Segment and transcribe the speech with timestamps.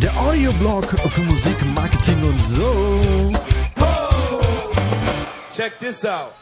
[0.00, 3.32] Der Audioblog für Musik, Marketing und so.
[5.54, 6.32] Check this out.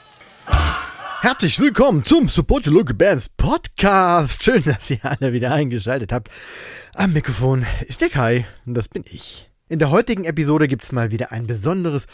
[1.21, 4.44] Herzlich willkommen zum Support Your Local Bands Podcast.
[4.44, 6.31] Schön, dass ihr alle wieder eingeschaltet habt.
[6.94, 9.51] Am Mikrofon ist der Kai und das bin ich.
[9.69, 12.06] In der heutigen Episode gibt's mal wieder ein besonderes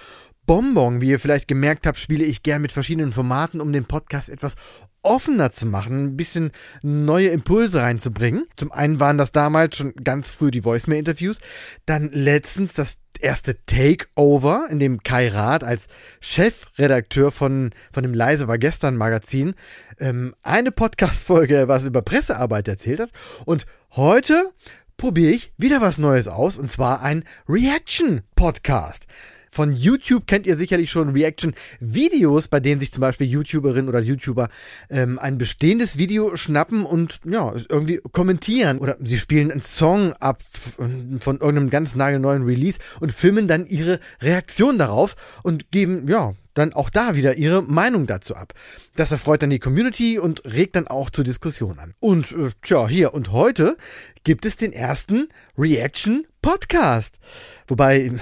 [0.47, 1.01] Bonbon.
[1.01, 4.57] Wie ihr vielleicht gemerkt habt, spiele ich gern mit verschiedenen Formaten, um den Podcast etwas
[5.03, 8.47] offener zu machen, ein bisschen neue Impulse reinzubringen.
[8.57, 11.39] Zum einen waren das damals schon ganz früh die Voicemail-Interviews,
[11.87, 15.87] dann letztens das erste Takeover, in dem Kai Rath als
[16.21, 19.55] Chefredakteur von, von dem Leise war gestern Magazin
[19.99, 23.11] ähm, eine Podcast-Folge was über Pressearbeit erzählt hat.
[23.45, 24.51] Und heute
[24.97, 29.07] probiere ich wieder was Neues aus, und zwar ein Reaction-Podcast.
[29.55, 34.49] Von YouTube kennt ihr sicherlich schon Reaction-Videos, bei denen sich zum Beispiel YouTuberinnen oder YouTuber
[34.89, 38.79] ähm, ein bestehendes Video schnappen und ja, irgendwie kommentieren.
[38.79, 40.43] Oder sie spielen einen Song ab
[40.79, 46.73] von irgendeinem ganz nagelneuen Release und filmen dann ihre Reaktion darauf und geben, ja, dann
[46.73, 48.55] auch da wieder ihre Meinung dazu ab.
[48.97, 51.93] Das erfreut dann die Community und regt dann auch zur Diskussion an.
[52.01, 53.77] Und äh, tja, hier und heute
[54.25, 57.19] gibt es den ersten Reaction Podcast.
[57.67, 58.13] Wobei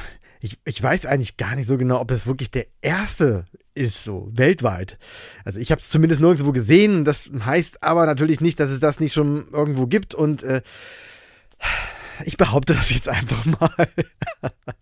[0.41, 4.29] ich, ich weiß eigentlich gar nicht so genau, ob es wirklich der erste ist, so
[4.33, 4.99] weltweit.
[5.45, 7.05] Also ich habe es zumindest nirgendwo gesehen.
[7.05, 10.15] Das heißt aber natürlich nicht, dass es das nicht schon irgendwo gibt.
[10.15, 10.63] Und äh,
[12.25, 13.89] ich behaupte das jetzt einfach mal.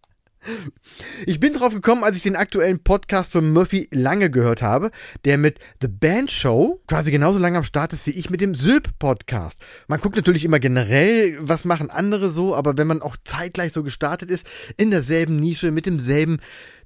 [1.26, 4.90] Ich bin drauf gekommen, als ich den aktuellen Podcast von Murphy Lange gehört habe,
[5.24, 8.54] der mit The Band Show quasi genauso lange am Start ist wie ich mit dem
[8.54, 9.60] Sylp Podcast.
[9.88, 13.82] Man guckt natürlich immer generell, was machen andere so, aber wenn man auch zeitgleich so
[13.82, 16.38] gestartet ist, in derselben Nische, mit demselben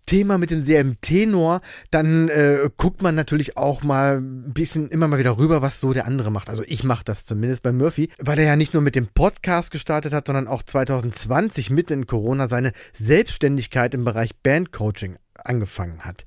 [0.06, 5.19] Thema mit demselben Tenor, dann äh, guckt man natürlich auch mal ein bisschen immer mal
[5.19, 6.48] wieder rüber, was so der andere macht.
[6.48, 9.70] Also ich mache das zumindest bei Murphy, weil er ja nicht nur mit dem Podcast
[9.70, 16.25] gestartet hat, sondern auch 2020 mitten in Corona seine Selbstständigkeit im Bereich Bandcoaching angefangen hat.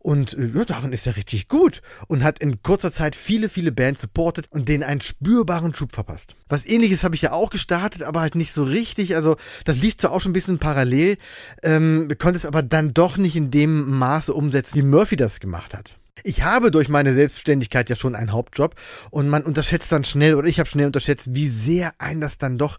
[0.00, 3.72] Und äh, ja, darin ist er richtig gut und hat in kurzer Zeit viele, viele
[3.72, 6.34] Bands supportet und denen einen spürbaren Schub verpasst.
[6.48, 9.14] Was ähnliches habe ich ja auch gestartet, aber halt nicht so richtig.
[9.14, 11.18] Also das lief zwar auch schon ein bisschen parallel,
[11.62, 15.74] ähm, konnte es aber dann doch nicht in dem Maße umsetzen, wie Murphy das gemacht
[15.74, 15.96] hat.
[16.24, 18.74] Ich habe durch meine Selbstständigkeit ja schon einen Hauptjob
[19.10, 22.58] und man unterschätzt dann schnell oder ich habe schnell unterschätzt, wie sehr ein das dann
[22.58, 22.78] doch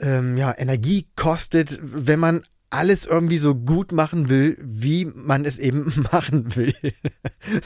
[0.00, 5.58] ähm, ja, Energie kostet, wenn man alles irgendwie so gut machen will, wie man es
[5.58, 6.74] eben machen will.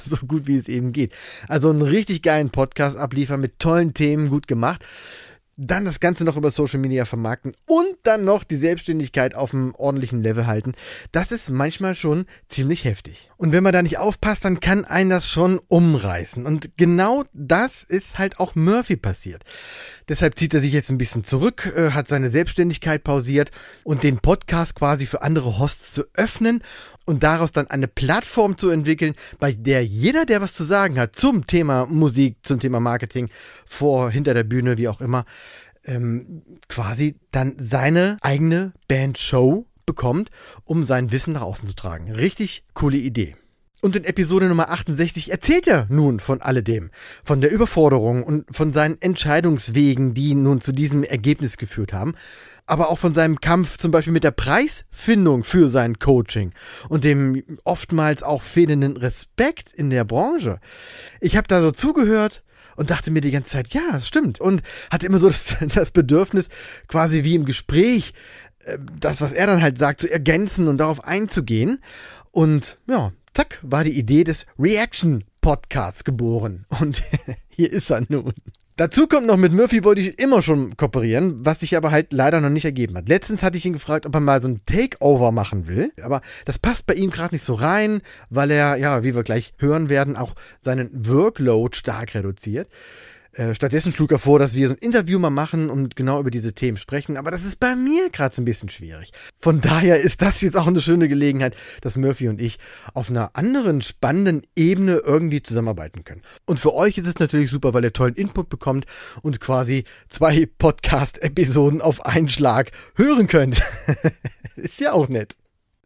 [0.05, 1.13] so gut wie es eben geht.
[1.49, 4.85] Also einen richtig geilen Podcast abliefern mit tollen Themen, gut gemacht
[5.59, 9.75] dann das Ganze noch über Social Media vermarkten und dann noch die Selbstständigkeit auf einem
[9.75, 10.75] ordentlichen Level halten,
[11.11, 13.29] das ist manchmal schon ziemlich heftig.
[13.37, 16.47] Und wenn man da nicht aufpasst, dann kann einen das schon umreißen.
[16.47, 19.45] Und genau das ist halt auch Murphy passiert.
[20.09, 23.51] Deshalb zieht er sich jetzt ein bisschen zurück, äh, hat seine Selbstständigkeit pausiert
[23.83, 26.63] und den Podcast quasi für andere Hosts zu öffnen
[27.05, 31.17] und daraus dann eine Plattform zu entwickeln, bei der jeder, der was zu sagen hat
[31.17, 33.31] zum Thema Musik, zum Thema Marketing,
[33.67, 35.25] vor, hinter der Bühne, wie auch immer,
[35.89, 40.31] ähm, quasi dann seine eigene Bandshow bekommt,
[40.65, 42.13] um sein Wissen nach außen zu tragen.
[42.13, 43.37] Richtig coole Idee.
[43.81, 46.91] Und in Episode Nummer 68 erzählt er nun von alledem,
[47.23, 52.15] von der Überforderung und von seinen Entscheidungswegen, die nun zu diesem Ergebnis geführt haben,
[52.67, 56.53] aber auch von seinem Kampf zum Beispiel mit der Preisfindung für sein Coaching
[56.89, 60.59] und dem oftmals auch fehlenden Respekt in der Branche.
[61.21, 62.43] Ich habe da so zugehört
[62.79, 64.41] und dachte mir die ganze Zeit, ja, stimmt.
[64.41, 66.49] Und hatte immer so das, das Bedürfnis,
[66.87, 68.15] quasi wie im Gespräch,
[68.65, 71.83] äh, das, was er dann halt sagt, zu ergänzen und darauf einzugehen.
[72.31, 76.67] Und ja, zack, war die Idee des Reaction Podcasts geboren.
[76.81, 77.03] Und
[77.49, 78.33] hier ist er nun.
[78.79, 82.41] Dazu kommt noch, mit Murphy wollte ich immer schon kooperieren, was sich aber halt leider
[82.41, 83.09] noch nicht ergeben hat.
[83.09, 86.61] Letztens hatte ich ihn gefragt, ob er mal so ein Takeover machen will, aber das
[86.61, 90.15] passt bei ihm gerade nicht so rein, weil er, ja, wie wir gleich hören werden,
[90.15, 92.69] auch seinen Workload stark reduziert.
[93.33, 96.31] Äh, stattdessen schlug er vor, dass wir so ein Interview mal machen und genau über
[96.31, 97.17] diese Themen sprechen.
[97.17, 99.13] Aber das ist bei mir gerade so ein bisschen schwierig.
[99.39, 102.59] Von daher ist das jetzt auch eine schöne Gelegenheit, dass Murphy und ich
[102.95, 106.23] auf einer anderen spannenden Ebene irgendwie zusammenarbeiten können.
[106.47, 108.87] Und für euch ist es natürlich super, weil ihr tollen Input bekommt
[109.23, 113.63] und quasi zwei Podcast-Episoden auf einen Schlag hören könnt.
[114.57, 115.38] ist ja auch nett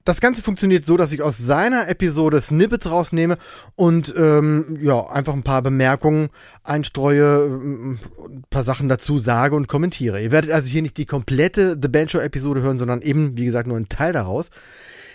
[0.04, 3.38] das Ganze funktioniert so, dass ich aus seiner Episode Snippets rausnehme
[3.76, 6.28] und ähm, ja, einfach ein paar Bemerkungen
[6.64, 10.22] einstreue, ähm, ein paar Sachen dazu sage und kommentiere.
[10.22, 13.44] Ihr werdet also hier nicht die komplette The Band Show Episode hören, sondern eben, wie
[13.44, 14.50] gesagt, nur einen Teil daraus.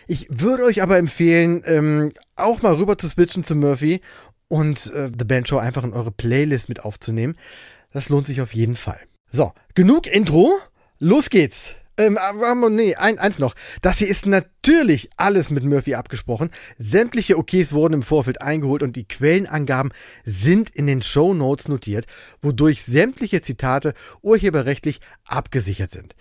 [0.07, 4.01] Ich würde euch aber empfehlen, ähm, auch mal rüber zu switchen zu Murphy
[4.47, 7.35] und äh, The Band Show einfach in eure Playlist mit aufzunehmen.
[7.91, 8.99] Das lohnt sich auf jeden Fall.
[9.29, 10.57] So, genug Intro.
[10.99, 11.75] Los geht's.
[11.97, 13.55] Ähm, aber nee, ein, eins noch.
[13.81, 16.51] Das hier ist natürlich alles mit Murphy abgesprochen.
[16.77, 19.91] Sämtliche OKs wurden im Vorfeld eingeholt und die Quellenangaben
[20.23, 22.05] sind in den Show Notes notiert,
[22.41, 26.15] wodurch sämtliche Zitate urheberrechtlich abgesichert sind.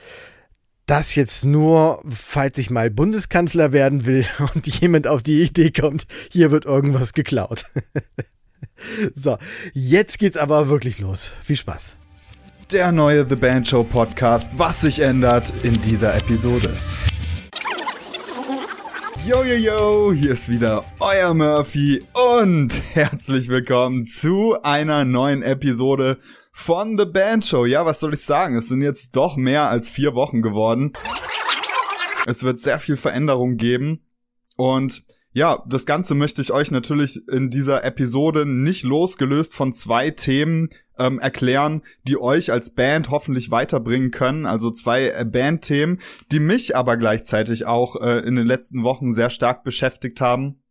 [0.87, 4.25] Das jetzt nur, falls ich mal Bundeskanzler werden will
[4.55, 7.67] und jemand auf die Idee kommt, hier wird irgendwas geklaut.
[9.14, 9.37] so,
[9.75, 11.32] jetzt geht's aber wirklich los.
[11.43, 11.96] Viel Spaß
[12.70, 16.76] der neue The Band Show Podcast, was sich ändert in dieser Episode.
[19.24, 26.18] Yo, yo, yo, hier ist wieder euer Murphy und herzlich willkommen zu einer neuen Episode
[26.50, 27.66] von The Band Show.
[27.66, 28.56] Ja, was soll ich sagen?
[28.56, 30.92] Es sind jetzt doch mehr als vier Wochen geworden.
[32.26, 34.04] Es wird sehr viel Veränderung geben
[34.56, 35.04] und
[35.37, 40.71] ja, das Ganze möchte ich euch natürlich in dieser Episode nicht losgelöst von zwei Themen
[40.99, 44.47] ähm, erklären, die euch als Band hoffentlich weiterbringen können.
[44.47, 46.00] Also zwei äh, Bandthemen,
[46.33, 50.62] die mich aber gleichzeitig auch äh, in den letzten Wochen sehr stark beschäftigt haben.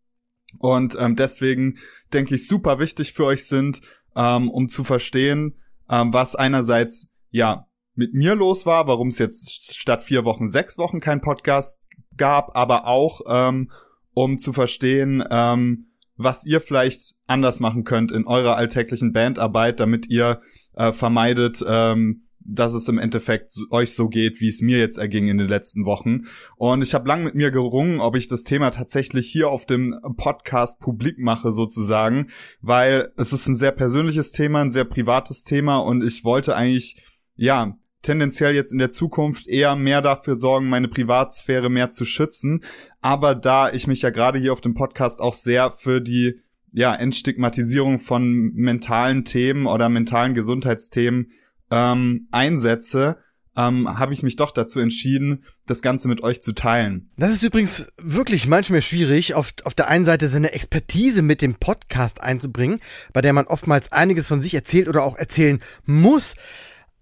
[0.57, 1.77] Und ähm, deswegen
[2.11, 3.81] denke ich super wichtig für euch sind,
[4.15, 9.75] ähm, um zu verstehen, ähm, was einerseits ja mit mir los war, warum es jetzt
[9.75, 11.79] statt vier Wochen sechs Wochen kein Podcast
[12.17, 13.69] gab, aber auch ähm,
[14.15, 20.07] um zu verstehen, ähm, was ihr vielleicht anders machen könnt in eurer alltäglichen Bandarbeit, damit
[20.07, 20.41] ihr
[20.73, 25.27] äh, vermeidet, ähm, dass es im Endeffekt euch so geht, wie es mir jetzt erging
[25.27, 26.25] in den letzten Wochen.
[26.55, 29.99] Und ich habe lang mit mir gerungen, ob ich das Thema tatsächlich hier auf dem
[30.15, 32.27] Podcast publik mache sozusagen,
[32.61, 37.03] weil es ist ein sehr persönliches Thema, ein sehr privates Thema und ich wollte eigentlich
[37.35, 42.61] ja tendenziell jetzt in der Zukunft eher mehr dafür sorgen, meine Privatsphäre mehr zu schützen.
[43.01, 46.39] Aber da ich mich ja gerade hier auf dem Podcast auch sehr für die
[46.71, 51.31] ja, Entstigmatisierung von mentalen Themen oder mentalen Gesundheitsthemen
[51.71, 53.17] ähm, einsetze,
[53.55, 57.09] ähm, habe ich mich doch dazu entschieden, das Ganze mit euch zu teilen.
[57.17, 61.55] Das ist übrigens wirklich manchmal schwierig, auf, auf der einen Seite seine Expertise mit dem
[61.55, 62.81] Podcast einzubringen,
[63.13, 66.35] bei der man oftmals einiges von sich erzählt oder auch erzählen muss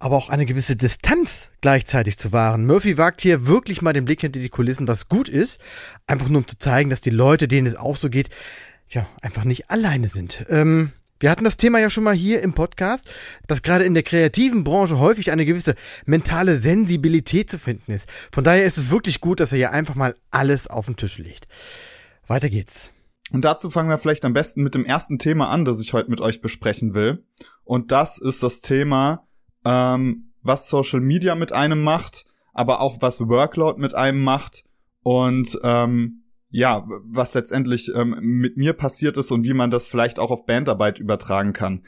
[0.03, 2.65] aber auch eine gewisse Distanz gleichzeitig zu wahren.
[2.65, 5.61] Murphy wagt hier wirklich mal den Blick hinter die Kulissen, was gut ist,
[6.07, 8.29] einfach nur um zu zeigen, dass die Leute, denen es auch so geht,
[8.89, 10.45] ja, einfach nicht alleine sind.
[10.49, 10.91] Ähm,
[11.21, 13.05] wir hatten das Thema ja schon mal hier im Podcast,
[13.47, 18.09] dass gerade in der kreativen Branche häufig eine gewisse mentale Sensibilität zu finden ist.
[18.33, 21.17] Von daher ist es wirklich gut, dass er hier einfach mal alles auf den Tisch
[21.17, 21.47] legt.
[22.27, 22.91] Weiter geht's.
[23.31, 26.09] Und dazu fangen wir vielleicht am besten mit dem ersten Thema an, das ich heute
[26.09, 27.23] mit euch besprechen will.
[27.63, 29.25] Und das ist das Thema
[29.65, 34.63] ähm, was Social Media mit einem macht, aber auch was Workload mit einem macht
[35.01, 40.19] und ähm, ja, was letztendlich ähm, mit mir passiert ist und wie man das vielleicht
[40.19, 41.83] auch auf Bandarbeit übertragen kann.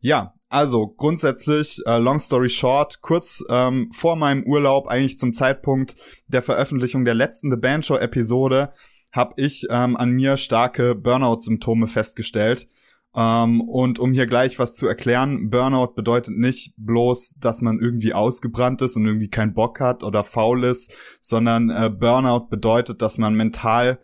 [0.00, 5.96] Ja, also grundsätzlich, äh, long story short, kurz ähm, vor meinem Urlaub, eigentlich zum Zeitpunkt
[6.26, 8.72] der Veröffentlichung der letzten The Band Show Episode,
[9.12, 12.68] habe ich ähm, an mir starke Burnout-Symptome festgestellt.
[13.14, 18.14] Ähm, und um hier gleich was zu erklären, Burnout bedeutet nicht bloß, dass man irgendwie
[18.14, 23.18] ausgebrannt ist und irgendwie keinen Bock hat oder faul ist, sondern äh, Burnout bedeutet, dass
[23.18, 23.98] man mental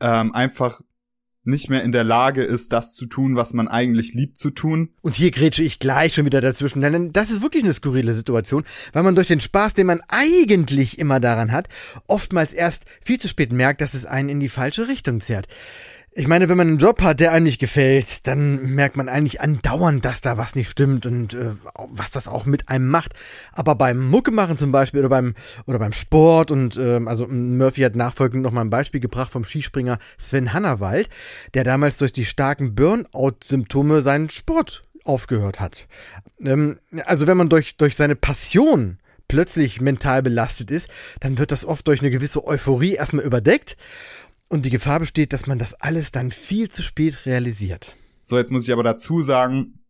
[0.00, 0.80] ähm, einfach
[1.46, 4.90] nicht mehr in der Lage ist, das zu tun, was man eigentlich liebt zu tun.
[5.00, 8.64] Und hier grätsche ich gleich schon wieder dazwischen, denn das ist wirklich eine skurrile Situation,
[8.92, 11.68] weil man durch den Spaß, den man eigentlich immer daran hat,
[12.08, 15.46] oftmals erst viel zu spät merkt, dass es einen in die falsche Richtung zerrt.
[16.18, 19.42] Ich meine, wenn man einen Job hat, der einem nicht gefällt, dann merkt man eigentlich
[19.42, 21.52] andauernd, dass da was nicht stimmt und äh,
[21.90, 23.12] was das auch mit einem macht.
[23.52, 25.34] Aber beim Muckemachen zum Beispiel oder beim
[25.66, 29.44] oder beim Sport und äh, also Murphy hat nachfolgend noch mal ein Beispiel gebracht vom
[29.44, 31.10] Skispringer Sven Hannawald,
[31.52, 35.86] der damals durch die starken Burnout-Symptome seinen Sport aufgehört hat.
[36.40, 40.88] Ähm, also wenn man durch durch seine Passion plötzlich mental belastet ist,
[41.20, 43.76] dann wird das oft durch eine gewisse Euphorie erstmal überdeckt
[44.48, 47.94] und die Gefahr besteht, dass man das alles dann viel zu spät realisiert.
[48.22, 49.80] So, jetzt muss ich aber dazu sagen,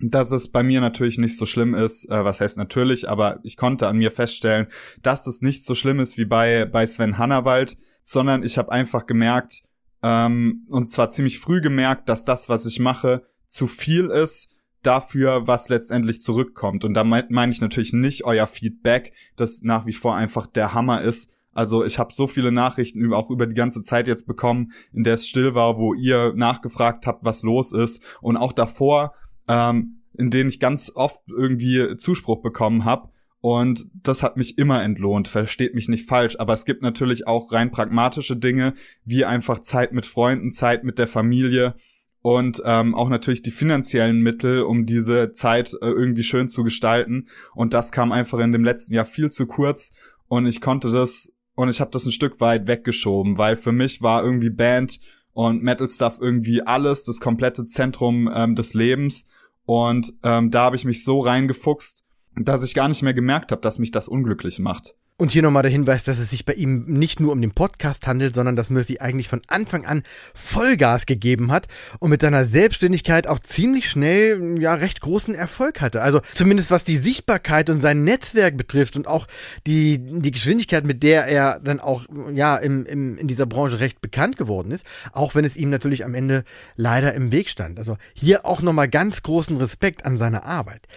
[0.00, 3.56] dass es bei mir natürlich nicht so schlimm ist, äh, was heißt natürlich, aber ich
[3.56, 4.68] konnte an mir feststellen,
[5.02, 9.06] dass es nicht so schlimm ist wie bei, bei Sven Hannawald, sondern ich habe einfach
[9.06, 9.62] gemerkt,
[10.02, 15.46] ähm, und zwar ziemlich früh gemerkt, dass das, was ich mache, zu viel ist dafür,
[15.46, 16.84] was letztendlich zurückkommt.
[16.84, 21.02] Und da meine ich natürlich nicht euer Feedback, das nach wie vor einfach der Hammer
[21.02, 25.04] ist, also ich habe so viele Nachrichten auch über die ganze Zeit jetzt bekommen, in
[25.04, 28.02] der es still war, wo ihr nachgefragt habt, was los ist.
[28.22, 29.12] Und auch davor,
[29.46, 33.10] ähm, in denen ich ganz oft irgendwie Zuspruch bekommen habe.
[33.42, 36.36] Und das hat mich immer entlohnt, versteht mich nicht falsch.
[36.38, 38.72] Aber es gibt natürlich auch rein pragmatische Dinge,
[39.04, 41.74] wie einfach Zeit mit Freunden, Zeit mit der Familie
[42.22, 47.28] und ähm, auch natürlich die finanziellen Mittel, um diese Zeit äh, irgendwie schön zu gestalten.
[47.54, 49.92] Und das kam einfach in dem letzten Jahr viel zu kurz
[50.30, 54.00] und ich konnte das und ich habe das ein Stück weit weggeschoben, weil für mich
[54.00, 54.98] war irgendwie Band
[55.34, 59.26] und Metal Stuff irgendwie alles, das komplette Zentrum ähm, des Lebens.
[59.66, 62.02] Und ähm, da habe ich mich so reingefuchst,
[62.36, 64.94] dass ich gar nicht mehr gemerkt habe, dass mich das unglücklich macht.
[65.20, 68.06] Und hier nochmal der Hinweis, dass es sich bei ihm nicht nur um den Podcast
[68.06, 73.26] handelt, sondern dass Murphy eigentlich von Anfang an Vollgas gegeben hat und mit seiner Selbstständigkeit
[73.26, 76.00] auch ziemlich schnell ja recht großen Erfolg hatte.
[76.00, 79.26] Also zumindest was die Sichtbarkeit und sein Netzwerk betrifft und auch
[79.66, 84.00] die, die Geschwindigkeit, mit der er dann auch ja im, im, in dieser Branche recht
[84.00, 86.44] bekannt geworden ist, auch wenn es ihm natürlich am Ende
[86.76, 87.78] leider im Weg stand.
[87.78, 90.88] Also hier auch nochmal ganz großen Respekt an seine Arbeit.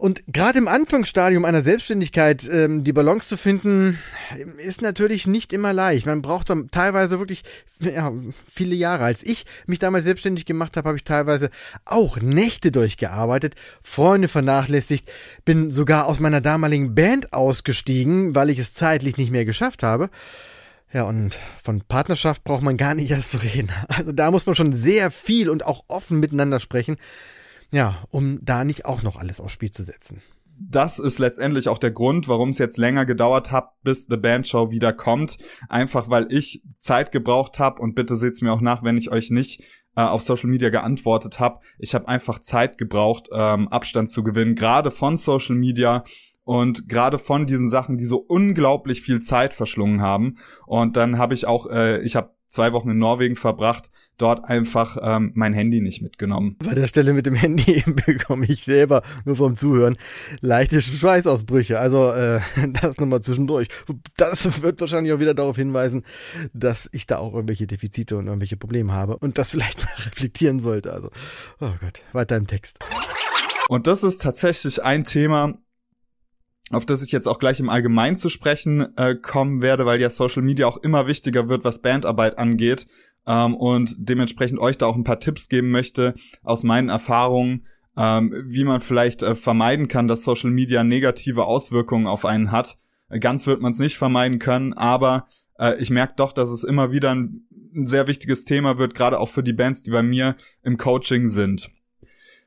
[0.00, 3.98] Und gerade im Anfangsstadium einer Selbstständigkeit ähm, die Balance zu finden,
[4.56, 6.06] ist natürlich nicht immer leicht.
[6.06, 7.44] Man braucht dann teilweise wirklich
[7.80, 8.10] ja,
[8.50, 9.04] viele Jahre.
[9.04, 11.50] Als ich mich damals selbstständig gemacht habe, habe ich teilweise
[11.84, 15.06] auch Nächte durchgearbeitet, Freunde vernachlässigt,
[15.44, 20.08] bin sogar aus meiner damaligen Band ausgestiegen, weil ich es zeitlich nicht mehr geschafft habe.
[20.94, 23.68] Ja, und von Partnerschaft braucht man gar nicht erst zu reden.
[23.88, 26.96] Also da muss man schon sehr viel und auch offen miteinander sprechen.
[27.70, 30.22] Ja, um da nicht auch noch alles aufs Spiel zu setzen.
[30.62, 34.46] Das ist letztendlich auch der Grund, warum es jetzt länger gedauert hat, bis The Band
[34.46, 35.38] Show wieder kommt.
[35.68, 39.30] Einfach weil ich Zeit gebraucht habe und bitte seht's mir auch nach, wenn ich euch
[39.30, 39.64] nicht
[39.96, 41.60] äh, auf Social Media geantwortet habe.
[41.78, 46.04] Ich habe einfach Zeit gebraucht, ähm, Abstand zu gewinnen, gerade von Social Media
[46.44, 50.38] und gerade von diesen Sachen, die so unglaublich viel Zeit verschlungen haben.
[50.66, 54.98] Und dann habe ich auch, äh, ich habe zwei Wochen in Norwegen verbracht, dort einfach
[55.00, 56.56] ähm, mein Handy nicht mitgenommen.
[56.64, 59.96] Bei der Stelle mit dem Handy bekomme ich selber nur vom Zuhören
[60.40, 61.78] leichte Schweißausbrüche.
[61.78, 62.40] Also äh,
[62.82, 63.68] das nochmal zwischendurch.
[64.16, 66.04] Das wird wahrscheinlich auch wieder darauf hinweisen,
[66.52, 70.60] dass ich da auch irgendwelche Defizite und irgendwelche Probleme habe und das vielleicht mal reflektieren
[70.60, 70.92] sollte.
[70.92, 71.10] Also,
[71.60, 72.78] oh Gott, weiter im Text.
[73.68, 75.54] Und das ist tatsächlich ein Thema,
[76.70, 80.10] auf das ich jetzt auch gleich im Allgemeinen zu sprechen äh, kommen werde, weil ja
[80.10, 82.86] Social Media auch immer wichtiger wird, was Bandarbeit angeht
[83.26, 88.44] ähm, und dementsprechend euch da auch ein paar Tipps geben möchte aus meinen Erfahrungen, ähm,
[88.46, 92.76] wie man vielleicht äh, vermeiden kann, dass Social Media negative Auswirkungen auf einen hat.
[93.18, 95.26] Ganz wird man es nicht vermeiden können, aber
[95.58, 99.18] äh, ich merke doch, dass es immer wieder ein, ein sehr wichtiges Thema wird, gerade
[99.18, 101.70] auch für die Bands, die bei mir im Coaching sind.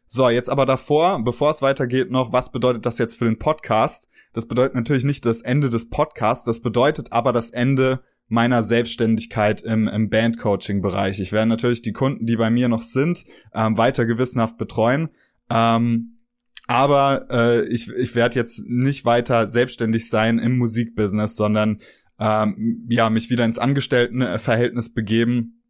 [0.07, 4.09] So, jetzt aber davor, bevor es weitergeht, noch, was bedeutet das jetzt für den Podcast?
[4.33, 9.61] Das bedeutet natürlich nicht das Ende des Podcasts, das bedeutet aber das Ende meiner Selbstständigkeit
[9.61, 11.19] im, im Bandcoaching-Bereich.
[11.19, 15.09] Ich werde natürlich die Kunden, die bei mir noch sind, ähm, weiter gewissenhaft betreuen.
[15.49, 16.17] Ähm,
[16.67, 21.79] aber äh, ich, ich werde jetzt nicht weiter selbstständig sein im Musikbusiness, sondern
[22.19, 25.62] ähm, ja mich wieder ins Angestelltenverhältnis begeben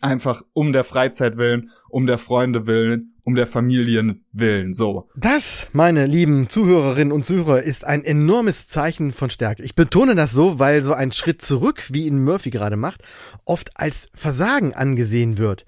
[0.00, 5.08] Einfach um der Freizeit willen, um der Freunde willen, um der Familien willen, so.
[5.16, 9.62] Das, meine lieben Zuhörerinnen und Zuhörer, ist ein enormes Zeichen von Stärke.
[9.62, 13.02] Ich betone das so, weil so ein Schritt zurück, wie ihn Murphy gerade macht,
[13.44, 15.66] oft als Versagen angesehen wird.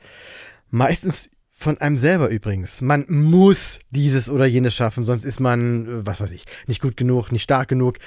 [0.70, 1.30] Meistens
[1.64, 2.82] von einem selber übrigens.
[2.82, 6.96] Man muss dieses oder jenes schaffen, sonst ist man, äh, was weiß ich, nicht gut
[6.96, 7.98] genug, nicht stark genug,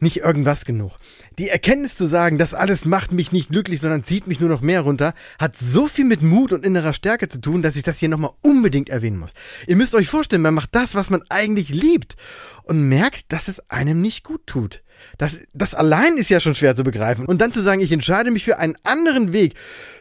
[0.00, 0.98] nicht irgendwas genug.
[1.38, 4.62] Die Erkenntnis zu sagen, das alles macht mich nicht glücklich, sondern zieht mich nur noch
[4.62, 7.98] mehr runter, hat so viel mit Mut und innerer Stärke zu tun, dass ich das
[7.98, 9.34] hier nochmal unbedingt erwähnen muss.
[9.66, 12.16] Ihr müsst euch vorstellen, man macht das, was man eigentlich liebt
[12.64, 14.81] und merkt, dass es einem nicht gut tut.
[15.18, 17.26] Das, das allein ist ja schon schwer zu begreifen.
[17.26, 19.54] Und dann zu sagen, ich entscheide mich für einen anderen Weg,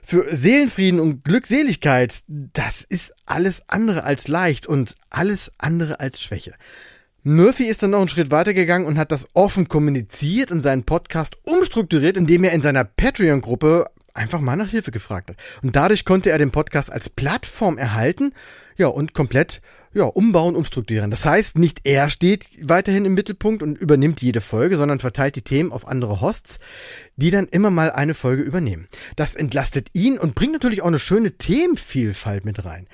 [0.04, 6.54] für Seelenfrieden und Glückseligkeit, das ist alles andere als leicht und alles andere als Schwäche.
[7.24, 11.38] Murphy ist dann noch einen Schritt weitergegangen und hat das offen kommuniziert und seinen Podcast
[11.44, 15.38] umstrukturiert, indem er in seiner Patreon-Gruppe einfach mal nach Hilfe gefragt hat.
[15.62, 18.34] Und dadurch konnte er den Podcast als Plattform erhalten,
[18.78, 19.62] ja, und komplett
[19.94, 21.12] ja, umbauen, umstrukturieren.
[21.12, 25.42] Das heißt, nicht er steht weiterhin im Mittelpunkt und übernimmt jede Folge, sondern verteilt die
[25.42, 26.60] Themen auf andere Hosts,
[27.18, 28.88] die dann immer mal eine Folge übernehmen.
[29.18, 32.88] Das entlastet ihn und bringt natürlich auch eine schöne Themenvielfalt mit rein.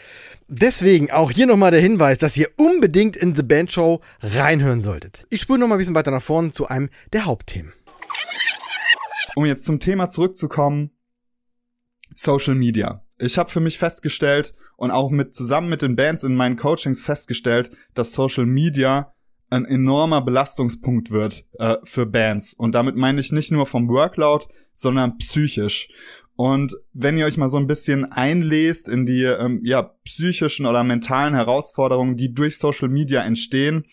[0.47, 5.25] Deswegen auch hier nochmal der Hinweis, dass ihr unbedingt in The Band Show reinhören solltet.
[5.29, 7.73] Ich spule nochmal ein bisschen weiter nach vorne zu einem der Hauptthemen.
[9.35, 10.89] Um jetzt zum Thema zurückzukommen,
[12.17, 13.03] Social Media.
[13.19, 17.01] Ich habe für mich festgestellt, und auch mit zusammen mit den Bands in meinen Coachings
[17.01, 19.13] festgestellt, dass Social Media
[19.49, 22.53] ein enormer Belastungspunkt wird äh, für Bands.
[22.53, 25.89] Und damit meine ich nicht nur vom Workload, sondern psychisch.
[26.35, 30.83] Und wenn ihr euch mal so ein bisschen einlest in die ähm, ja, psychischen oder
[30.83, 33.85] mentalen Herausforderungen, die durch Social Media entstehen,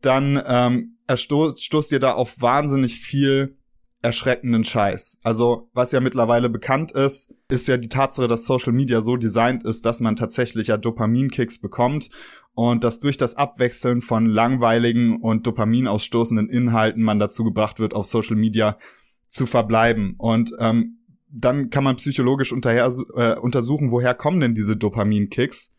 [0.00, 3.58] dann ähm, stoßt ihr da auf wahnsinnig viel
[4.04, 5.18] erschreckenden Scheiß.
[5.22, 9.64] Also, was ja mittlerweile bekannt ist, ist ja die Tatsache, dass Social Media so designt
[9.64, 12.10] ist, dass man tatsächlich ja Dopaminkicks bekommt
[12.52, 18.04] und dass durch das Abwechseln von langweiligen und dopaminausstoßenden Inhalten man dazu gebracht wird, auf
[18.04, 18.76] Social Media
[19.26, 20.16] zu verbleiben.
[20.18, 20.98] Und ähm,
[21.30, 25.72] dann kann man psychologisch unterher, äh, untersuchen, woher kommen denn diese Dopaminkicks.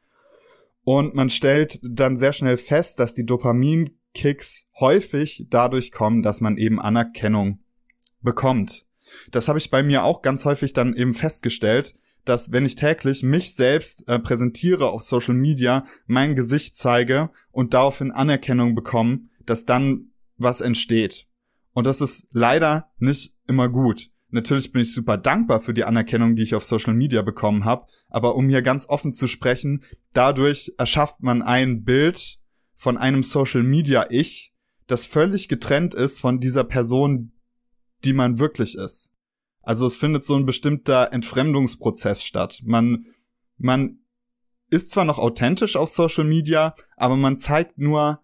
[0.83, 6.57] Und man stellt dann sehr schnell fest, dass die Dopaminkicks häufig dadurch kommen, dass man
[6.57, 7.59] eben Anerkennung
[8.25, 8.85] bekommt.
[9.31, 13.23] Das habe ich bei mir auch ganz häufig dann eben festgestellt, dass wenn ich täglich
[13.23, 19.65] mich selbst äh, präsentiere auf Social Media, mein Gesicht zeige und daraufhin Anerkennung bekomme, dass
[19.65, 21.27] dann was entsteht.
[21.73, 24.09] Und das ist leider nicht immer gut.
[24.29, 27.85] Natürlich bin ich super dankbar für die Anerkennung, die ich auf Social Media bekommen habe,
[28.09, 32.39] aber um hier ganz offen zu sprechen, dadurch erschafft man ein Bild
[32.75, 34.53] von einem Social Media Ich,
[34.87, 37.31] das völlig getrennt ist von dieser Person,
[38.05, 39.11] die man wirklich ist.
[39.61, 42.61] Also es findet so ein bestimmter Entfremdungsprozess statt.
[42.63, 43.07] Man,
[43.57, 43.99] man
[44.69, 48.21] ist zwar noch authentisch auf Social Media, aber man zeigt nur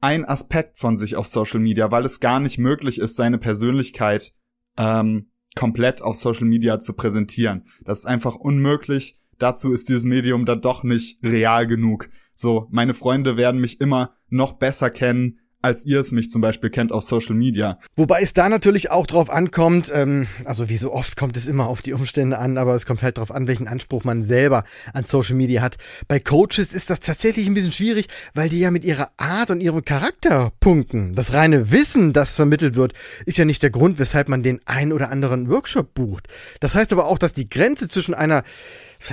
[0.00, 4.34] ein Aspekt von sich auf Social Media, weil es gar nicht möglich ist, seine Persönlichkeit
[4.76, 7.64] ähm, komplett auf Social Media zu präsentieren.
[7.84, 9.18] Das ist einfach unmöglich.
[9.38, 12.08] Dazu ist dieses Medium dann doch nicht real genug.
[12.34, 16.68] So, meine Freunde werden mich immer noch besser kennen, als ihr es mich zum Beispiel
[16.68, 17.78] kennt auf Social Media.
[17.96, 21.68] Wobei es da natürlich auch drauf ankommt, ähm, also wie so oft kommt es immer
[21.68, 25.04] auf die Umstände an, aber es kommt halt drauf an, welchen Anspruch man selber an
[25.04, 25.76] Social Media hat.
[26.06, 29.62] Bei Coaches ist das tatsächlich ein bisschen schwierig, weil die ja mit ihrer Art und
[29.62, 31.14] ihrem Charakter punkten.
[31.14, 32.92] Das reine Wissen, das vermittelt wird,
[33.24, 36.28] ist ja nicht der Grund, weshalb man den ein oder anderen Workshop bucht.
[36.60, 38.42] Das heißt aber auch, dass die Grenze zwischen einer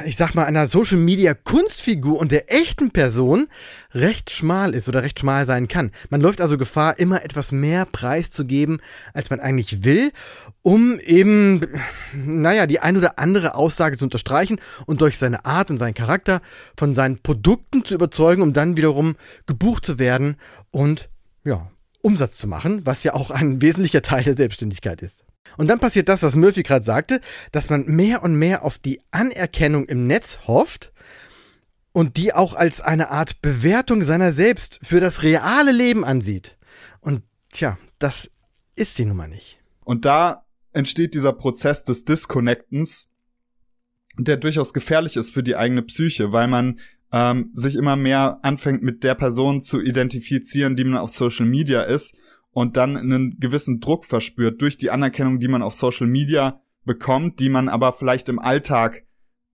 [0.06, 3.48] ich sag mal, einer Social Media Kunstfigur und der echten Person
[3.94, 5.92] recht schmal ist oder recht schmal sein kann.
[6.10, 8.82] Man läuft also Gefahr, immer etwas mehr preiszugeben,
[9.14, 10.12] als man eigentlich will,
[10.62, 11.62] um eben,
[12.14, 16.42] naja, die ein oder andere Aussage zu unterstreichen und durch seine Art und seinen Charakter
[16.78, 20.38] von seinen Produkten zu überzeugen, um dann wiederum gebucht zu werden
[20.72, 21.10] und,
[21.44, 21.70] ja,
[22.02, 25.21] Umsatz zu machen, was ja auch ein wesentlicher Teil der Selbstständigkeit ist.
[25.58, 29.02] Und dann passiert das, was Murphy gerade sagte, dass man mehr und mehr auf die
[29.12, 30.92] Anerkennung im Netz hofft
[31.94, 36.58] und die auch als eine Art Bewertung seiner selbst für das reale Leben ansieht.
[37.00, 38.32] Und tja, das
[38.76, 39.60] ist sie nun mal nicht.
[39.84, 43.10] Und da entsteht dieser Prozess des Disconnectens,
[44.18, 46.80] der durchaus gefährlich ist für die eigene Psyche, weil man
[47.12, 51.82] ähm, sich immer mehr anfängt mit der Person zu identifizieren, die man auf Social Media
[51.82, 52.16] ist
[52.52, 57.40] und dann einen gewissen Druck verspürt durch die Anerkennung, die man auf Social Media bekommt,
[57.40, 59.04] die man aber vielleicht im Alltag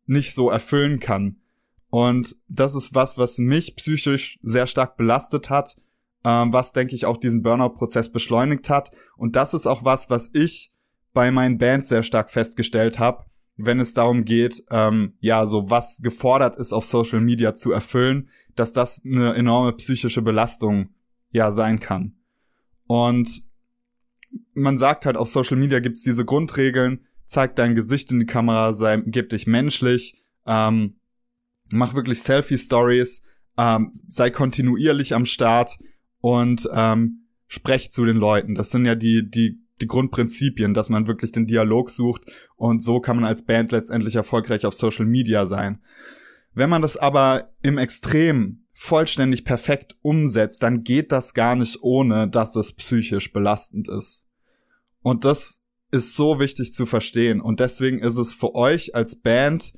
[0.05, 1.37] nicht so erfüllen kann.
[1.89, 5.77] Und das ist was, was mich psychisch sehr stark belastet hat,
[6.23, 8.91] ähm, was, denke ich, auch diesen Burnout-Prozess beschleunigt hat.
[9.15, 10.71] Und das ist auch was, was ich
[11.13, 15.99] bei meinen Bands sehr stark festgestellt habe, wenn es darum geht, ähm, ja, so was
[16.01, 20.89] gefordert ist auf Social Media zu erfüllen, dass das eine enorme psychische Belastung
[21.31, 22.16] ja sein kann.
[22.87, 23.43] Und
[24.53, 28.73] man sagt halt auf Social Media gibt's diese Grundregeln, zeig dein Gesicht in die Kamera,
[28.73, 30.99] sei, gib dich menschlich, ähm,
[31.71, 33.21] mach wirklich Selfie-Stories,
[33.57, 35.77] ähm, sei kontinuierlich am Start
[36.19, 38.55] und ähm, sprech zu den Leuten.
[38.55, 42.23] Das sind ja die, die, die Grundprinzipien, dass man wirklich den Dialog sucht
[42.55, 45.81] und so kann man als Band letztendlich erfolgreich auf Social Media sein.
[46.53, 52.29] Wenn man das aber im Extrem vollständig perfekt umsetzt, dann geht das gar nicht ohne,
[52.29, 54.27] dass es psychisch belastend ist.
[55.01, 57.41] Und das ist so wichtig zu verstehen.
[57.41, 59.73] Und deswegen ist es für euch als Band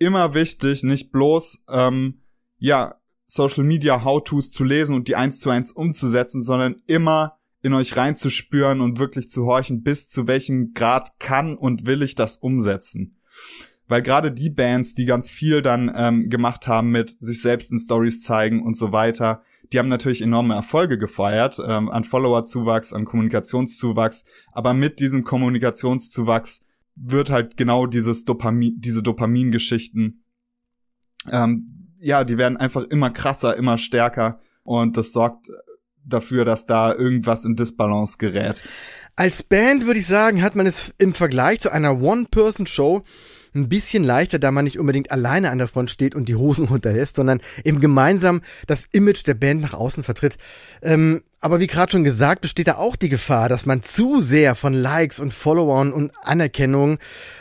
[0.00, 2.22] immer wichtig, nicht bloß, ähm,
[2.58, 7.72] ja, Social Media How-Tos zu lesen und die eins zu eins umzusetzen, sondern immer in
[7.72, 12.36] euch reinzuspüren und wirklich zu horchen, bis zu welchem Grad kann und will ich das
[12.36, 13.16] umsetzen
[13.92, 17.78] weil gerade die Bands, die ganz viel dann ähm, gemacht haben mit sich selbst in
[17.78, 23.04] Stories zeigen und so weiter, die haben natürlich enorme Erfolge gefeiert, ähm, an Followerzuwachs, an
[23.04, 26.62] Kommunikationszuwachs, aber mit diesem Kommunikationszuwachs
[26.96, 30.24] wird halt genau dieses Dopamin, diese Dopamingeschichten,
[31.30, 35.48] ähm, ja, die werden einfach immer krasser, immer stärker und das sorgt
[36.02, 38.62] dafür, dass da irgendwas in Disbalance gerät.
[39.16, 43.04] Als Band würde ich sagen, hat man es im Vergleich zu einer One-Person-Show
[43.54, 46.64] ein bisschen leichter, da man nicht unbedingt alleine an der Front steht und die Hosen
[46.68, 50.38] runterlässt, sondern eben gemeinsam das Image der Band nach außen vertritt.
[50.82, 54.54] Ähm, Aber wie gerade schon gesagt, besteht da auch die Gefahr, dass man zu sehr
[54.54, 56.98] von Likes und Followern und Anerkennung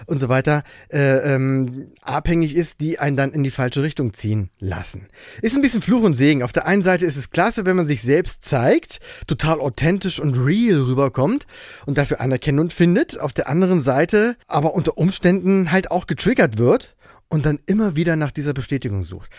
[0.08, 4.50] und so weiter äh, ähm, abhängig ist, die einen dann in die falsche Richtung ziehen
[4.58, 5.08] lassen.
[5.44, 6.42] Ist ein bisschen Fluch und Segen.
[6.42, 10.36] Auf der einen Seite ist es klasse, wenn man sich selbst zeigt, total authentisch und
[10.36, 11.46] real rüberkommt
[11.86, 13.20] und dafür Anerkennung findet.
[13.20, 16.96] Auf der anderen Seite aber unter Umständen halt auch getriggert wird
[17.28, 19.30] und dann immer wieder nach dieser Bestätigung sucht.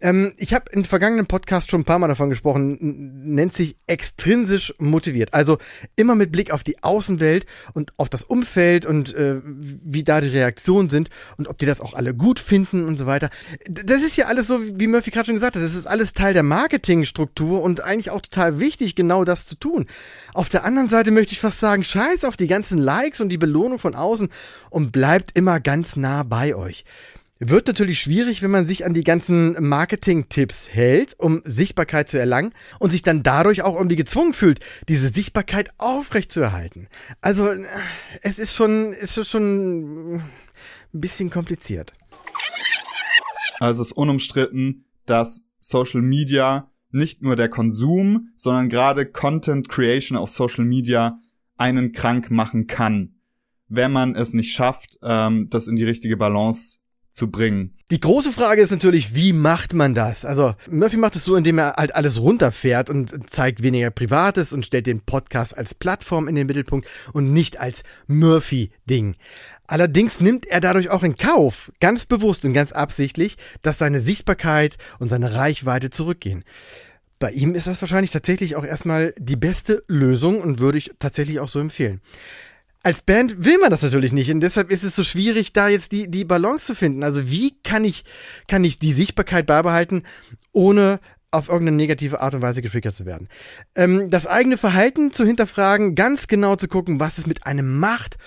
[0.00, 2.78] Ähm, ich habe in vergangenen Podcast schon ein paar Mal davon gesprochen,
[3.34, 5.32] nennt sich extrinsisch motiviert.
[5.34, 5.58] Also
[5.96, 10.28] immer mit Blick auf die Außenwelt und auf das Umfeld und äh, wie da die
[10.28, 13.30] Reaktionen sind und ob die das auch alle gut finden und so weiter.
[13.68, 16.34] Das ist ja alles so, wie Murphy gerade schon gesagt hat, das ist alles Teil
[16.34, 19.86] der Marketingstruktur und eigentlich auch total wichtig, genau das zu tun.
[20.34, 23.38] Auf der anderen Seite möchte ich fast sagen, scheiß auf die ganzen Likes und die
[23.38, 24.28] Belohnung von außen
[24.70, 26.84] und bleibt immer ganz nah bei euch.
[27.38, 32.54] Wird natürlich schwierig, wenn man sich an die ganzen Marketing-Tipps hält, um Sichtbarkeit zu erlangen
[32.78, 36.88] und sich dann dadurch auch irgendwie gezwungen fühlt, diese Sichtbarkeit aufrechtzuerhalten.
[37.20, 37.50] Also,
[38.22, 40.22] es ist schon, ist schon ein
[40.92, 41.92] bisschen kompliziert.
[43.60, 50.16] Also es ist unumstritten, dass Social Media nicht nur der Konsum, sondern gerade Content Creation
[50.16, 51.20] auf Social Media
[51.56, 53.16] einen krank machen kann,
[53.68, 56.78] wenn man es nicht schafft, ähm, das in die richtige Balance
[57.16, 57.72] zu bringen.
[57.90, 60.24] Die große Frage ist natürlich, wie macht man das?
[60.24, 64.66] Also Murphy macht es so, indem er halt alles runterfährt und zeigt weniger Privates und
[64.66, 69.16] stellt den Podcast als Plattform in den Mittelpunkt und nicht als Murphy-Ding.
[69.66, 74.76] Allerdings nimmt er dadurch auch in Kauf, ganz bewusst und ganz absichtlich, dass seine Sichtbarkeit
[74.98, 76.44] und seine Reichweite zurückgehen.
[77.18, 81.40] Bei ihm ist das wahrscheinlich tatsächlich auch erstmal die beste Lösung und würde ich tatsächlich
[81.40, 82.02] auch so empfehlen
[82.86, 85.90] als Band will man das natürlich nicht und deshalb ist es so schwierig, da jetzt
[85.90, 87.02] die, die Balance zu finden.
[87.02, 88.04] Also wie kann ich,
[88.46, 90.04] kann ich die Sichtbarkeit beibehalten,
[90.52, 91.00] ohne
[91.32, 93.28] auf irgendeine negative Art und Weise getriggert zu werden.
[93.74, 98.18] Ähm, das eigene Verhalten zu hinterfragen, ganz genau zu gucken, was es mit einem macht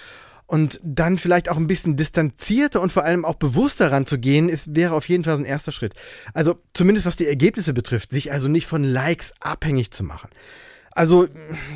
[0.45, 4.93] und dann vielleicht auch ein bisschen distanzierter und vor allem auch bewusster ranzugehen, ist, wäre
[4.93, 5.93] auf jeden Fall so ein erster Schritt.
[6.33, 10.29] Also zumindest was die Ergebnisse betrifft, sich also nicht von Likes abhängig zu machen.
[10.99, 11.29] Also,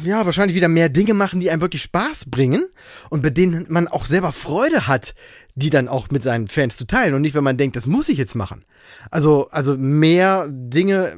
[0.03, 2.65] ja, wahrscheinlich wieder mehr Dinge machen, die einem wirklich Spaß bringen
[3.09, 5.15] und bei denen man auch selber Freude hat,
[5.55, 8.09] die dann auch mit seinen Fans zu teilen und nicht, wenn man denkt, das muss
[8.09, 8.65] ich jetzt machen.
[9.11, 11.15] Also, also mehr Dinge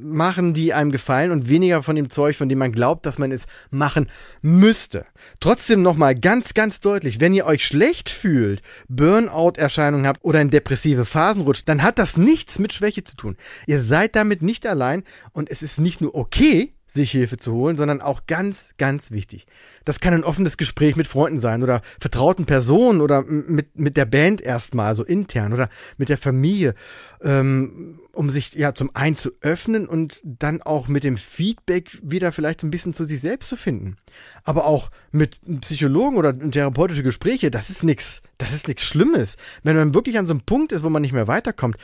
[0.00, 3.30] machen, die einem gefallen und weniger von dem Zeug, von dem man glaubt, dass man
[3.30, 4.08] es machen
[4.42, 5.06] müsste.
[5.38, 11.04] Trotzdem nochmal ganz, ganz deutlich, wenn ihr euch schlecht fühlt, Burnout-Erscheinungen habt oder in depressive
[11.04, 13.36] Phasen rutscht, dann hat das nichts mit Schwäche zu tun.
[13.68, 17.76] Ihr seid damit nicht allein und es ist nicht nur okay, sich Hilfe zu holen,
[17.76, 19.46] sondern auch ganz, ganz wichtig.
[19.84, 24.06] Das kann ein offenes Gespräch mit Freunden sein oder vertrauten Personen oder mit, mit der
[24.06, 26.74] Band erstmal, so intern oder mit der Familie,
[27.22, 32.30] ähm, um sich ja zum einen zu öffnen und dann auch mit dem Feedback wieder
[32.30, 33.96] vielleicht so ein bisschen zu sich selbst zu finden.
[34.44, 39.36] Aber auch mit Psychologen oder therapeutische Gespräche, das ist nichts, das ist nichts Schlimmes.
[39.64, 41.76] Wenn man wirklich an so einem Punkt ist, wo man nicht mehr weiterkommt,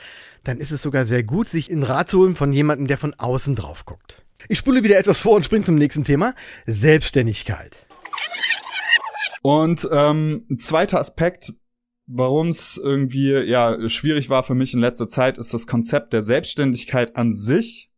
[0.45, 3.13] dann ist es sogar sehr gut, sich in Rat zu holen von jemandem, der von
[3.13, 4.23] außen drauf guckt.
[4.49, 6.33] Ich spule wieder etwas vor und springe zum nächsten Thema.
[6.65, 7.85] Selbstständigkeit.
[9.41, 11.53] Und ähm, zweiter Aspekt,
[12.05, 16.21] warum es irgendwie ja schwierig war für mich in letzter Zeit, ist das Konzept der
[16.21, 17.91] Selbstständigkeit an sich.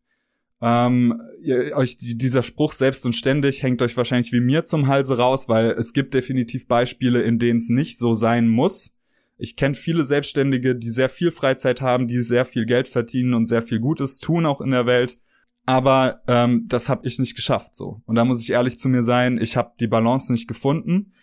[0.61, 5.17] Ähm, ihr, euch dieser Spruch selbst und ständig hängt euch wahrscheinlich wie mir zum Halse
[5.17, 8.95] raus, weil es gibt definitiv Beispiele, in denen es nicht so sein muss.
[9.37, 13.47] Ich kenne viele Selbstständige, die sehr viel Freizeit haben, die sehr viel Geld verdienen und
[13.47, 15.17] sehr viel Gutes tun auch in der Welt
[15.65, 18.01] aber ähm, das habe ich nicht geschafft so.
[18.05, 21.13] Und da muss ich ehrlich zu mir sein, ich habe die Balance nicht gefunden.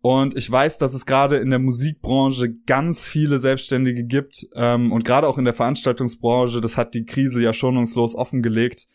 [0.00, 5.04] Und ich weiß, dass es gerade in der Musikbranche ganz viele Selbstständige gibt ähm, und
[5.04, 8.88] gerade auch in der Veranstaltungsbranche, das hat die Krise ja schonungslos offengelegt,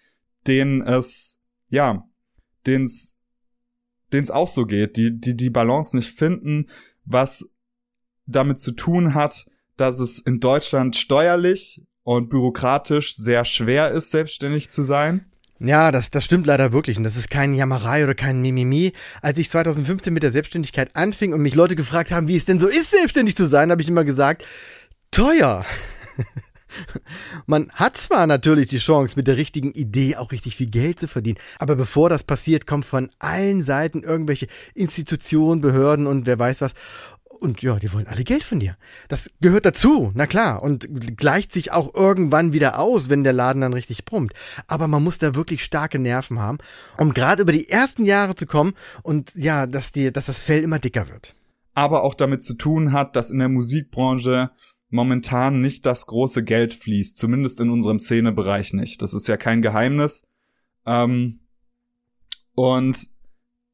[0.48, 2.04] denen es, ja,
[2.66, 3.18] denen es
[4.12, 6.68] denen es auch so geht, die, die die Balance nicht finden,
[7.06, 7.50] was
[8.26, 14.70] damit zu tun hat, dass es in Deutschland steuerlich und bürokratisch sehr schwer ist, selbstständig
[14.70, 15.26] zu sein.
[15.60, 16.96] Ja, das, das stimmt leider wirklich.
[16.96, 18.94] Und das ist kein Jammerei oder kein Mimimi.
[19.22, 22.62] Als ich 2015 mit der Selbstständigkeit anfing und mich Leute gefragt haben, wie es denn
[22.62, 24.46] so ist, selbstständig zu sein, habe ich immer gesagt,
[25.12, 25.66] teuer.
[27.46, 31.10] Man hat zwar natürlich die Chance, mit der richtigen Idee auch richtig viel Geld zu
[31.10, 36.62] verdienen, aber bevor das passiert, kommt von allen Seiten irgendwelche Institutionen, Behörden und wer weiß
[36.62, 36.74] was.
[37.40, 38.78] Und ja, die wollen alle Geld von dir.
[39.08, 43.62] Das gehört dazu, na klar, und gleicht sich auch irgendwann wieder aus, wenn der Laden
[43.62, 44.34] dann richtig brummt.
[44.68, 46.58] Aber man muss da wirklich starke Nerven haben,
[46.98, 48.74] um gerade über die ersten Jahre zu kommen
[49.04, 51.36] und ja, dass dir, dass das Fell immer dicker wird.
[51.74, 54.52] Aber auch damit zu tun hat, dass in der Musikbranche
[54.90, 59.02] momentan nicht das große Geld fließt, zumindest in unserem Szenebereich nicht.
[59.02, 60.24] Das ist ja kein Geheimnis.
[60.86, 61.42] Ähm,
[62.56, 63.10] Und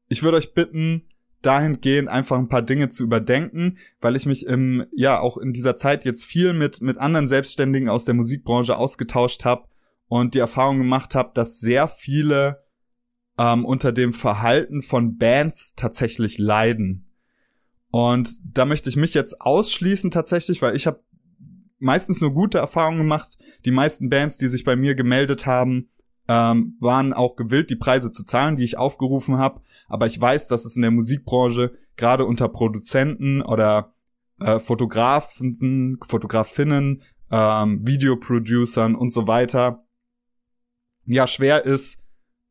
[0.08, 1.08] ich würde euch bitten,
[1.44, 5.76] dahingehend einfach ein paar Dinge zu überdenken, weil ich mich im ja auch in dieser
[5.76, 9.68] Zeit jetzt viel mit mit anderen Selbstständigen aus der Musikbranche ausgetauscht habe
[10.08, 12.64] und die Erfahrung gemacht habe, dass sehr viele
[13.38, 17.10] ähm, unter dem Verhalten von Bands tatsächlich leiden.
[17.90, 21.00] Und da möchte ich mich jetzt ausschließen tatsächlich, weil ich habe
[21.78, 23.38] meistens nur gute Erfahrungen gemacht.
[23.64, 25.90] Die meisten Bands, die sich bei mir gemeldet haben,
[26.28, 29.60] ähm, waren auch gewillt, die Preise zu zahlen, die ich aufgerufen habe.
[29.88, 33.94] Aber ich weiß, dass es in der Musikbranche gerade unter Produzenten oder
[34.40, 39.84] äh, Fotografen, Fotografinnen, ähm, Videoproducern und so weiter
[41.06, 42.02] ja schwer ist,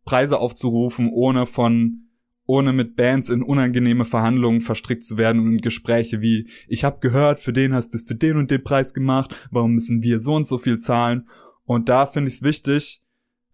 [0.05, 1.99] Preise aufzurufen, ohne von
[2.45, 6.99] ohne mit Bands in unangenehme Verhandlungen verstrickt zu werden und in Gespräche wie ich habe
[6.99, 10.35] gehört, für den hast du für den und den Preis gemacht, warum müssen wir so
[10.35, 11.29] und so viel zahlen?
[11.63, 13.02] Und da finde ich es wichtig,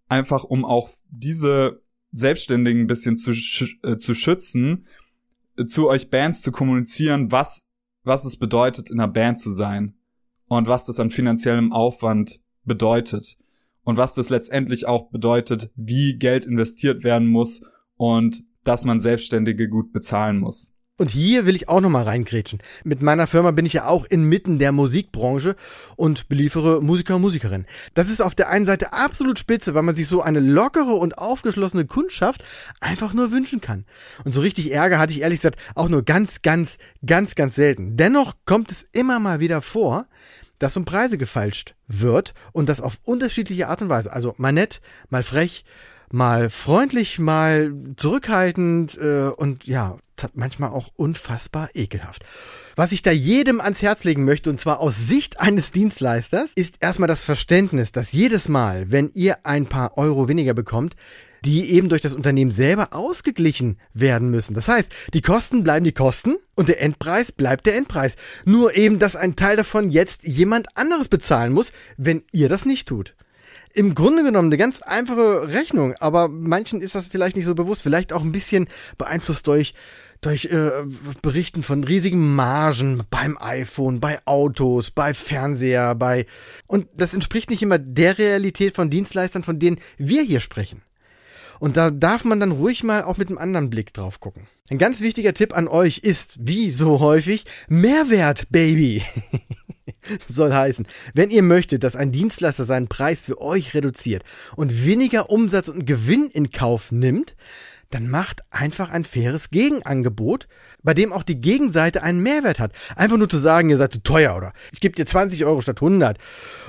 [0.09, 3.31] einfach um auch diese Selbstständigen ein bisschen zu,
[3.83, 4.87] äh, zu schützen,
[5.57, 7.67] äh, zu euch Bands zu kommunizieren, was,
[8.03, 9.95] was es bedeutet, in einer Band zu sein
[10.47, 13.37] und was das an finanziellem Aufwand bedeutet
[13.83, 17.61] und was das letztendlich auch bedeutet, wie Geld investiert werden muss
[17.95, 20.73] und dass man Selbstständige gut bezahlen muss.
[20.99, 22.59] Und hier will ich auch nochmal reingrätschen.
[22.83, 25.55] Mit meiner Firma bin ich ja auch inmitten der Musikbranche
[25.95, 27.65] und beliefere Musiker und Musikerinnen.
[27.93, 31.17] Das ist auf der einen Seite absolut spitze, weil man sich so eine lockere und
[31.17, 32.43] aufgeschlossene Kundschaft
[32.81, 33.85] einfach nur wünschen kann.
[34.25, 37.95] Und so richtig Ärger hatte ich ehrlich gesagt auch nur ganz, ganz, ganz, ganz selten.
[37.95, 40.05] Dennoch kommt es immer mal wieder vor,
[40.57, 44.11] dass um Preise gefalscht wird und das auf unterschiedliche Art und Weise.
[44.11, 45.63] Also mal nett, mal frech,
[46.11, 49.97] mal freundlich, mal zurückhaltend äh, und ja,
[50.33, 52.23] manchmal auch unfassbar ekelhaft.
[52.75, 56.75] Was ich da jedem ans Herz legen möchte, und zwar aus Sicht eines Dienstleisters, ist
[56.79, 60.95] erstmal das Verständnis, dass jedes Mal, wenn ihr ein paar Euro weniger bekommt,
[61.45, 64.53] die eben durch das Unternehmen selber ausgeglichen werden müssen.
[64.53, 68.15] Das heißt, die Kosten bleiben die Kosten und der Endpreis bleibt der Endpreis.
[68.45, 72.87] Nur eben, dass ein Teil davon jetzt jemand anderes bezahlen muss, wenn ihr das nicht
[72.87, 73.15] tut
[73.73, 77.81] im Grunde genommen eine ganz einfache Rechnung, aber manchen ist das vielleicht nicht so bewusst,
[77.81, 79.73] vielleicht auch ein bisschen beeinflusst durch
[80.21, 80.71] durch äh,
[81.21, 86.25] Berichten von riesigen Margen beim iPhone, bei Autos, bei Fernseher, bei
[86.67, 90.81] und das entspricht nicht immer der Realität von Dienstleistern, von denen wir hier sprechen.
[91.59, 94.47] Und da darf man dann ruhig mal auch mit einem anderen Blick drauf gucken.
[94.69, 99.03] Ein ganz wichtiger Tipp an euch ist, wie so häufig, Mehrwert, Baby.
[100.27, 104.23] soll heißen, wenn ihr möchtet, dass ein Dienstleister seinen Preis für euch reduziert
[104.55, 107.35] und weniger Umsatz und Gewinn in Kauf nimmt,
[107.89, 110.47] dann macht einfach ein faires Gegenangebot,
[110.83, 112.71] bei dem auch die Gegenseite einen Mehrwert hat.
[112.95, 115.77] Einfach nur zu sagen, ihr seid zu teuer oder ich gebe dir 20 Euro statt
[115.77, 116.17] 100.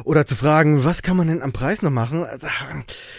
[0.04, 2.24] Oder zu fragen, was kann man denn am Preis noch machen?
[2.24, 2.46] Also,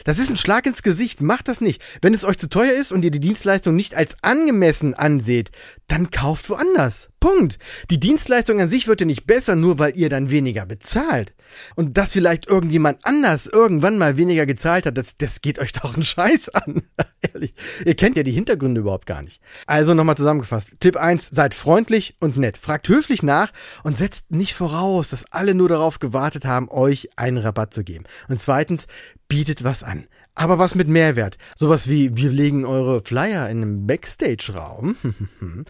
[0.04, 1.22] das ist ein Schlag ins Gesicht.
[1.22, 1.82] Macht das nicht.
[2.02, 5.52] Wenn es euch zu teuer ist und ihr die Dienstleistung nicht als angemessen anseht,
[5.92, 7.10] dann kauft woanders.
[7.20, 7.60] Punkt.
[7.90, 11.34] Die Dienstleistung an sich wird ja nicht besser, nur weil ihr dann weniger bezahlt.
[11.76, 15.94] Und dass vielleicht irgendjemand anders irgendwann mal weniger gezahlt hat, das, das geht euch doch
[15.94, 16.84] einen Scheiß an.
[17.34, 17.54] Ehrlich.
[17.86, 19.42] Ihr kennt ja die Hintergründe überhaupt gar nicht.
[19.68, 20.80] Also nochmal zusammengefasst.
[20.80, 22.58] Tipp 1, seid freundlich und nett.
[22.58, 23.52] Fragt höflich nach
[23.84, 28.06] und setzt nicht voraus, dass alle nur darauf gewartet haben, euch einen Rabatt zu geben.
[28.30, 28.88] Und zweitens,
[29.28, 30.06] bietet was an.
[30.36, 31.38] Aber was mit Mehrwert.
[31.56, 34.96] Sowas wie, wir legen eure Flyer in einem Backstage-Raum.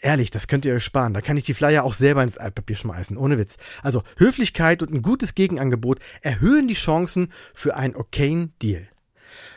[0.00, 1.14] Ehrlich, das könnt ihr euch sparen.
[1.14, 3.56] Da kann ich die Flyer auch selber ins Altpapier schmeißen, ohne Witz.
[3.82, 8.86] Also Höflichkeit und ein gutes Gegenangebot erhöhen die Chancen für einen okayen Deal.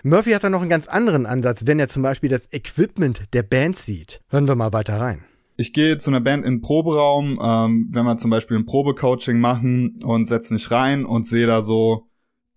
[0.04, 3.44] Murphy hat da noch einen ganz anderen Ansatz, wenn er zum Beispiel das Equipment der
[3.44, 4.22] Band sieht.
[4.30, 5.26] Hören wir mal weiter rein.
[5.58, 9.40] Ich gehe zu einer Band in den Proberaum, ähm, wenn wir zum Beispiel ein Probecoaching
[9.40, 12.08] machen und setze mich rein und sehe da so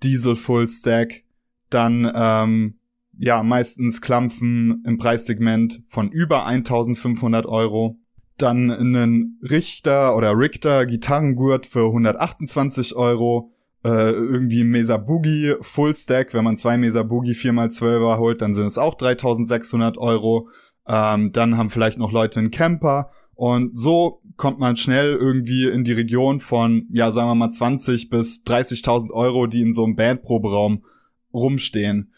[0.03, 1.25] Diesel Full Stack,
[1.71, 2.81] dann ähm,
[3.21, 7.99] ja, meistens Klampfen im Preissegment von über 1500 Euro.
[8.39, 13.53] Dann einen Richter oder Richter Gitarrengurt für 128 Euro.
[13.85, 16.33] Äh, irgendwie Mesa Boogie Full Stack.
[16.33, 20.49] Wenn man zwei Mesa Boogie 4x12er holt, dann sind es auch 3600 Euro.
[20.89, 23.11] Ähm, dann haben vielleicht noch Leute einen Camper.
[23.35, 28.09] Und so kommt man schnell irgendwie in die Region von, ja, sagen wir mal 20
[28.09, 30.85] bis 30.000 Euro, die in so einem Bandproberaum
[31.33, 32.13] rumstehen.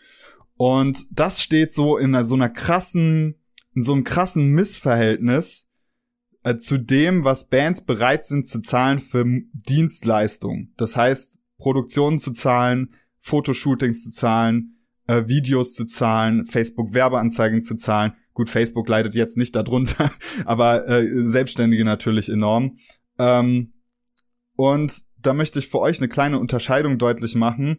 [0.56, 3.36] Und das steht so in so einer krassen,
[3.74, 5.66] in so einem krassen Missverhältnis
[6.44, 10.72] äh, zu dem, was Bands bereit sind zu zahlen für Dienstleistungen.
[10.76, 18.12] Das heißt, Produktionen zu zahlen, Fotoshootings zu zahlen, äh, Videos zu zahlen, Facebook-Werbeanzeigen zu zahlen.
[18.34, 20.10] Gut, Facebook leidet jetzt nicht darunter,
[20.44, 22.78] aber äh, Selbstständige natürlich enorm.
[23.18, 23.74] Ähm,
[24.56, 27.78] und da möchte ich für euch eine kleine Unterscheidung deutlich machen,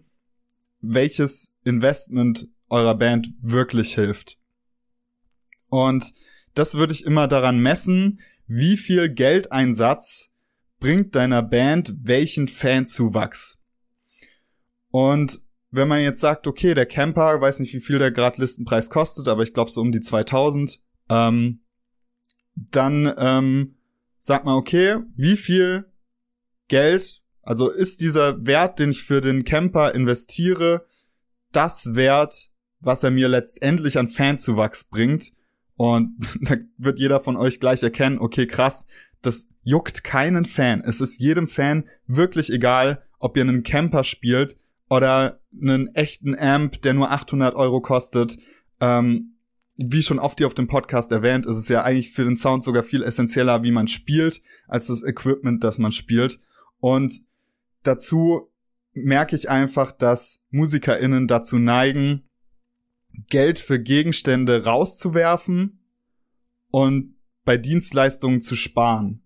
[0.83, 4.37] welches Investment eurer Band wirklich hilft.
[5.69, 6.13] Und
[6.53, 10.29] das würde ich immer daran messen, wie viel Geldeinsatz
[10.79, 13.57] bringt deiner Band welchen Fanzuwachs.
[14.91, 15.41] Und
[15.71, 19.27] wenn man jetzt sagt, okay, der Camper, weiß nicht, wie viel der gerade Listenpreis kostet,
[19.27, 21.61] aber ich glaube so um die 2000, ähm,
[22.55, 23.75] dann ähm,
[24.19, 25.91] sagt man, okay, wie viel
[26.67, 30.85] Geld, also ist dieser Wert, den ich für den Camper investiere,
[31.51, 35.33] das Wert, was er mir letztendlich an Fanzuwachs bringt?
[35.75, 38.85] Und da wird jeder von euch gleich erkennen, okay, krass,
[39.21, 40.81] das juckt keinen Fan.
[40.81, 44.57] Es ist jedem Fan wirklich egal, ob ihr einen Camper spielt
[44.89, 48.37] oder einen echten Amp, der nur 800 Euro kostet.
[48.79, 49.35] Ähm,
[49.75, 52.63] wie schon oft hier auf dem Podcast erwähnt, ist es ja eigentlich für den Sound
[52.63, 56.39] sogar viel essentieller, wie man spielt, als das Equipment, das man spielt.
[56.79, 57.21] Und
[57.83, 58.49] dazu
[58.93, 62.29] merke ich einfach, dass MusikerInnen dazu neigen,
[63.29, 65.79] Geld für Gegenstände rauszuwerfen
[66.71, 67.15] und
[67.45, 69.23] bei Dienstleistungen zu sparen.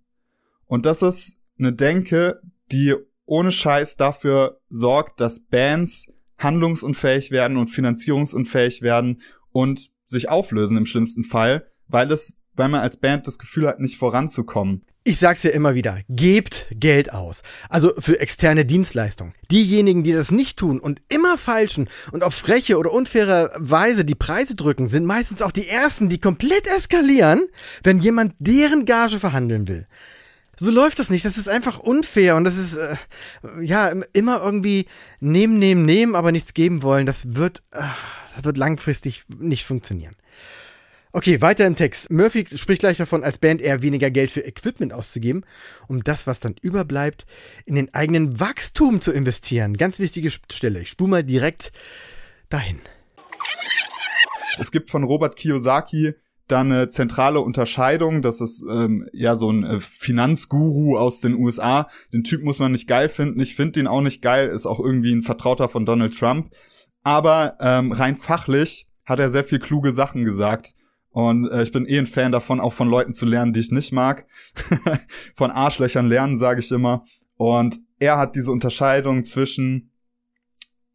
[0.66, 2.42] Und das ist eine Denke,
[2.72, 10.78] die ohne Scheiß dafür sorgt, dass Bands handlungsunfähig werden und finanzierungsunfähig werden und sich auflösen
[10.78, 14.84] im schlimmsten Fall, weil es, weil man als Band das Gefühl hat, nicht voranzukommen.
[15.04, 17.42] Ich sag's ja immer wieder, gebt Geld aus.
[17.70, 19.34] Also für externe Dienstleistungen.
[19.50, 24.16] Diejenigen, die das nicht tun und immer falschen und auf freche oder unfaire Weise die
[24.16, 27.48] Preise drücken, sind meistens auch die ersten, die komplett eskalieren,
[27.84, 29.88] wenn jemand deren Gage verhandeln will.
[30.60, 31.24] So läuft das nicht.
[31.24, 32.98] Das ist einfach unfair und das ist äh,
[33.62, 34.88] ja immer irgendwie
[35.22, 37.06] nehmen, nehmen, nehmen, aber nichts geben wollen.
[37.06, 37.82] Das wird, äh,
[38.36, 40.16] das wird langfristig nicht funktionieren.
[41.14, 42.12] Okay, weiter im Text.
[42.12, 45.46] Murphy spricht gleich davon, als Band eher weniger Geld für Equipment auszugeben,
[45.88, 47.26] um das, was dann überbleibt,
[47.66, 49.78] in den eigenen Wachstum zu investieren.
[49.78, 50.82] Ganz wichtige Stelle.
[50.82, 51.72] Ich spule mal direkt
[52.50, 52.80] dahin.
[54.60, 56.16] Es gibt von Robert Kiyosaki
[56.48, 58.22] dann eine zentrale Unterscheidung.
[58.22, 61.90] Das ist ähm, ja so ein äh, Finanzguru aus den USA.
[62.14, 63.40] Den Typ muss man nicht geil finden.
[63.40, 64.50] Ich finde ihn auch nicht geil.
[64.50, 66.54] Ist auch irgendwie ein Vertrauter von Donald Trump.
[67.04, 70.74] Aber ähm, rein fachlich hat er sehr viel kluge Sachen gesagt.
[71.18, 73.72] Und äh, ich bin eh ein Fan davon, auch von Leuten zu lernen, die ich
[73.72, 74.28] nicht mag.
[75.34, 77.06] von Arschlöchern lernen, sage ich immer.
[77.38, 79.90] Und er hat diese Unterscheidung zwischen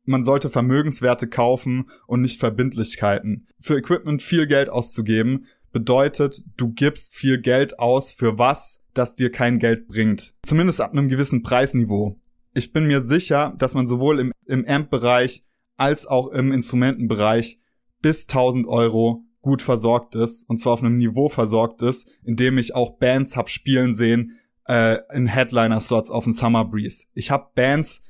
[0.04, 3.48] man sollte Vermögenswerte kaufen und nicht Verbindlichkeiten.
[3.58, 9.32] Für Equipment viel Geld auszugeben bedeutet, du gibst viel Geld aus für was, das dir
[9.32, 10.37] kein Geld bringt.
[10.44, 12.20] Zumindest ab einem gewissen Preisniveau.
[12.54, 15.42] Ich bin mir sicher, dass man sowohl im, im Amp-Bereich
[15.76, 17.58] als auch im Instrumentenbereich
[18.02, 22.59] bis 1000 Euro gut versorgt ist und zwar auf einem Niveau versorgt ist, in dem
[22.59, 27.07] ich auch Bands hab spielen sehen äh, in Headliner-Slots auf dem Summer Breeze.
[27.12, 28.05] Ich hab Bands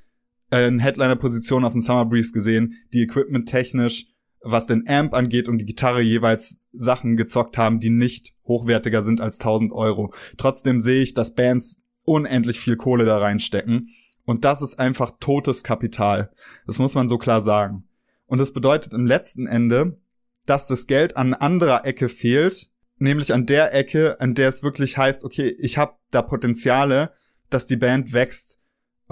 [0.51, 4.07] äh, in Headliner-Position auf dem Summer Breeze gesehen, die equipment-technisch,
[4.43, 9.21] was den Amp angeht und die Gitarre jeweils Sachen gezockt haben, die nicht hochwertiger sind
[9.21, 10.13] als 1000 Euro.
[10.37, 13.89] Trotzdem sehe ich, dass Bands unendlich viel Kohle da reinstecken.
[14.25, 16.31] Und das ist einfach totes Kapital.
[16.67, 17.85] Das muss man so klar sagen.
[18.27, 20.01] Und das bedeutet im letzten Ende,
[20.47, 24.99] dass das Geld an anderer Ecke fehlt, nämlich an der Ecke, an der es wirklich
[24.99, 27.13] heißt, okay, ich habe da Potenziale,
[27.51, 28.59] dass die Band wächst,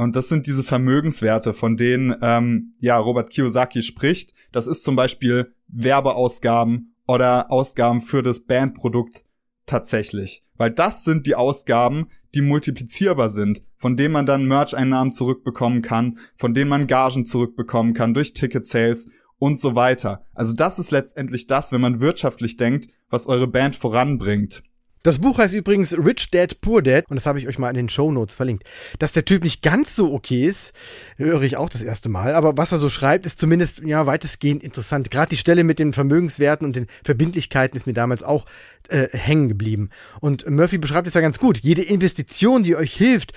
[0.01, 4.33] und das sind diese Vermögenswerte, von denen ähm, ja Robert Kiyosaki spricht.
[4.51, 9.25] Das ist zum Beispiel Werbeausgaben oder Ausgaben für das Bandprodukt
[9.66, 10.43] tatsächlich.
[10.57, 16.19] Weil das sind die Ausgaben, die multiplizierbar sind, von denen man dann Merch-Einnahmen zurückbekommen kann,
[16.35, 20.24] von denen man Gagen zurückbekommen kann durch Ticket-Sales und so weiter.
[20.35, 24.62] Also das ist letztendlich das, wenn man wirtschaftlich denkt, was eure Band voranbringt.
[25.03, 27.76] Das Buch heißt übrigens Rich Dad Poor Dad und das habe ich euch mal in
[27.76, 28.64] den Show Notes verlinkt.
[28.98, 30.74] Dass der Typ nicht ganz so okay ist,
[31.16, 34.62] höre ich auch das erste Mal, aber was er so schreibt, ist zumindest ja weitestgehend
[34.62, 35.11] interessant.
[35.11, 38.44] Gerade die Stelle mit den Vermögenswerten und den Verbindlichkeiten ist mir damals auch
[38.90, 39.88] äh, hängen geblieben.
[40.20, 41.61] Und Murphy beschreibt es ja ganz gut.
[41.61, 43.33] Jede Investition, die euch hilft,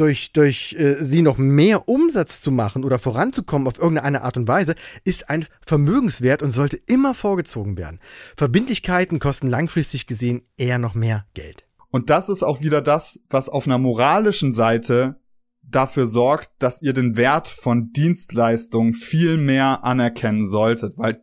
[0.00, 4.48] durch, durch äh, sie noch mehr Umsatz zu machen oder voranzukommen auf irgendeine Art und
[4.48, 8.00] Weise, ist ein Vermögenswert und sollte immer vorgezogen werden.
[8.36, 11.64] Verbindlichkeiten kosten langfristig gesehen eher noch mehr Geld.
[11.90, 15.20] Und das ist auch wieder das, was auf einer moralischen Seite
[15.62, 21.22] dafür sorgt, dass ihr den Wert von Dienstleistungen viel mehr anerkennen solltet, weil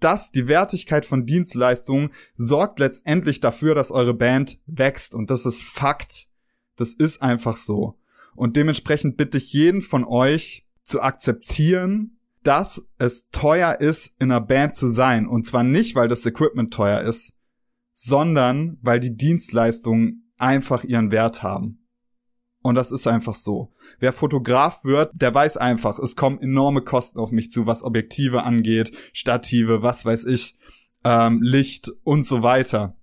[0.00, 5.14] das, die Wertigkeit von Dienstleistungen, sorgt letztendlich dafür, dass eure Band wächst.
[5.14, 6.28] Und das ist Fakt.
[6.76, 7.98] Das ist einfach so.
[8.34, 14.40] Und dementsprechend bitte ich jeden von euch zu akzeptieren, dass es teuer ist, in einer
[14.40, 15.26] Band zu sein.
[15.26, 17.36] Und zwar nicht, weil das Equipment teuer ist,
[17.92, 21.86] sondern weil die Dienstleistungen einfach ihren Wert haben.
[22.62, 23.72] Und das ist einfach so.
[24.00, 28.42] Wer Fotograf wird, der weiß einfach, es kommen enorme Kosten auf mich zu, was Objektive
[28.42, 30.58] angeht, Stative, was weiß ich,
[31.04, 32.96] ähm, Licht und so weiter.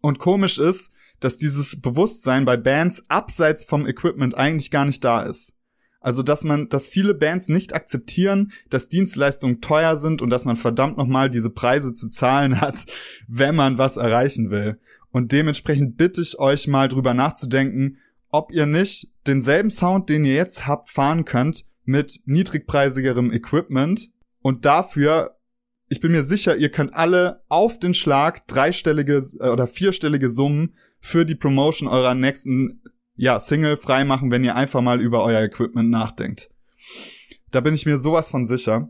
[0.00, 5.22] Und komisch ist, dass dieses Bewusstsein bei Bands abseits vom Equipment eigentlich gar nicht da
[5.22, 5.54] ist.
[6.00, 10.56] Also, dass man, dass viele Bands nicht akzeptieren, dass Dienstleistungen teuer sind und dass man
[10.56, 12.86] verdammt nochmal diese Preise zu zahlen hat,
[13.28, 14.78] wenn man was erreichen will.
[15.12, 17.98] Und dementsprechend bitte ich euch mal drüber nachzudenken,
[18.30, 24.10] ob ihr nicht denselben Sound, den ihr jetzt habt, fahren könnt mit niedrigpreisigerem Equipment
[24.40, 25.36] und dafür
[25.92, 30.76] ich bin mir sicher, ihr könnt alle auf den Schlag dreistellige äh, oder vierstellige Summen
[31.00, 32.82] für die Promotion eurer nächsten
[33.14, 36.50] ja, Single freimachen, wenn ihr einfach mal über euer Equipment nachdenkt.
[37.50, 38.88] Da bin ich mir sowas von sicher.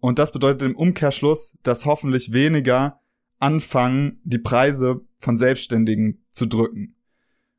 [0.00, 3.00] Und das bedeutet im Umkehrschluss, dass hoffentlich weniger
[3.38, 6.94] anfangen, die Preise von Selbstständigen zu drücken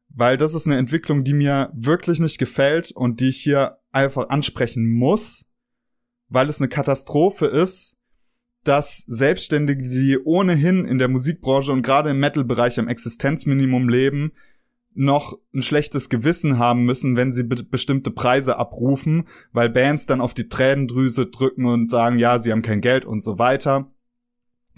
[0.10, 4.30] weil das ist eine Entwicklung, die mir wirklich nicht gefällt und die ich hier einfach
[4.30, 5.46] ansprechen muss,
[6.28, 7.98] weil es eine Katastrophe ist,
[8.64, 14.34] dass Selbstständige, die ohnehin in der Musikbranche und gerade im Metal-Bereich am Existenzminimum leben,
[14.94, 20.20] noch ein schlechtes Gewissen haben müssen, wenn sie be bestimmte Preise abrufen, weil Bands dann
[20.20, 23.92] auf die Tränendrüse drücken und sagen, ja, sie haben kein Geld und so weiter.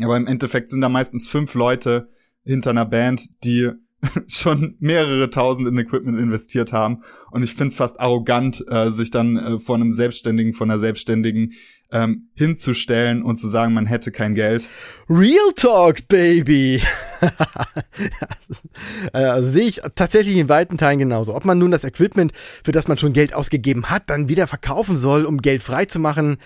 [0.01, 2.09] Aber im Endeffekt sind da meistens fünf Leute
[2.43, 3.71] hinter einer Band, die
[4.27, 7.03] schon mehrere tausend in Equipment investiert haben.
[7.29, 10.79] Und ich finde es fast arrogant, äh, sich dann äh, vor einem Selbstständigen, von einer
[10.79, 11.53] Selbstständigen
[11.91, 14.67] ähm, hinzustellen und zu sagen, man hätte kein Geld.
[15.09, 16.81] Real Talk, Baby!
[19.13, 21.35] also, sehe ich tatsächlich in weiten Teilen genauso.
[21.35, 22.31] Ob man nun das Equipment,
[22.63, 25.99] für das man schon Geld ausgegeben hat, dann wieder verkaufen soll, um Geld frei zu
[25.99, 26.37] machen,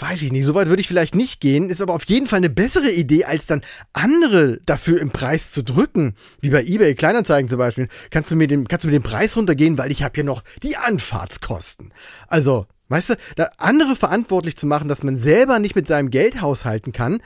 [0.00, 2.38] weiß ich nicht, so weit würde ich vielleicht nicht gehen, ist aber auf jeden Fall
[2.38, 3.62] eine bessere Idee, als dann
[3.92, 7.88] andere dafür im Preis zu drücken, wie bei eBay Kleinanzeigen zum Beispiel.
[8.10, 10.42] Kannst du mir den, kannst du mir den Preis runtergehen, weil ich habe ja noch
[10.62, 11.92] die Anfahrtskosten.
[12.26, 16.40] Also, weißt du, da andere verantwortlich zu machen, dass man selber nicht mit seinem Geld
[16.40, 17.20] haushalten kann,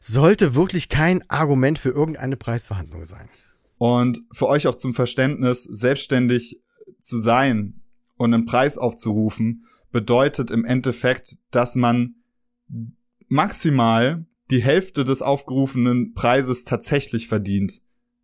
[0.00, 3.28] sollte wirklich kein Argument für irgendeine Preisverhandlung sein.
[3.78, 6.60] Und für euch auch zum Verständnis, selbstständig
[7.00, 7.80] zu sein
[8.16, 12.14] und einen Preis aufzurufen, bedeutet im Endeffekt, dass man
[13.28, 17.80] maximal die Hälfte des aufgerufenen Preises tatsächlich verdient.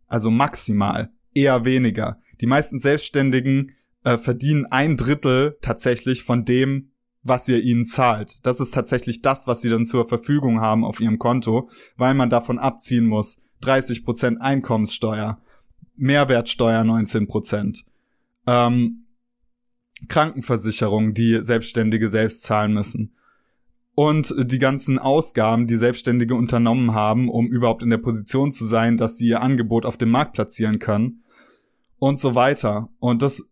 [0.07, 2.19] Also maximal, eher weniger.
[2.41, 3.71] Die meisten Selbstständigen
[4.03, 6.91] äh, verdienen ein Drittel tatsächlich von dem,
[7.23, 8.39] was ihr ihnen zahlt.
[8.45, 12.29] Das ist tatsächlich das, was sie dann zur Verfügung haben auf ihrem Konto, weil man
[12.29, 13.41] davon abziehen muss.
[13.63, 15.41] 30% Einkommenssteuer,
[15.95, 17.83] Mehrwertsteuer 19%.
[18.45, 19.04] Ähm,
[20.07, 23.15] Krankenversicherung, die Selbstständige selbst zahlen müssen.
[23.93, 28.97] Und die ganzen Ausgaben, die Selbstständige unternommen haben, um überhaupt in der Position zu sein,
[28.97, 31.23] dass sie ihr Angebot auf dem Markt platzieren können.
[31.97, 32.89] Und so weiter.
[32.99, 33.49] Und das,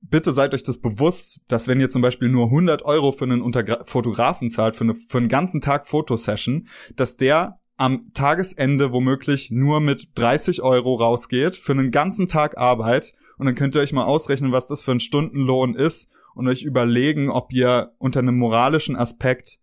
[0.00, 3.42] bitte seid euch das bewusst, dass wenn ihr zum Beispiel nur 100 Euro für einen
[3.42, 9.50] Untergra Fotografen zahlt, für, eine, für einen ganzen Tag Fotosession, dass der am Tagesende womöglich
[9.50, 13.94] nur mit 30 Euro rausgeht für einen ganzen Tag Arbeit und dann könnt ihr euch
[13.94, 18.36] mal ausrechnen, was das für ein Stundenlohn ist und euch überlegen, ob ihr unter einem
[18.36, 19.60] moralischen Aspekt,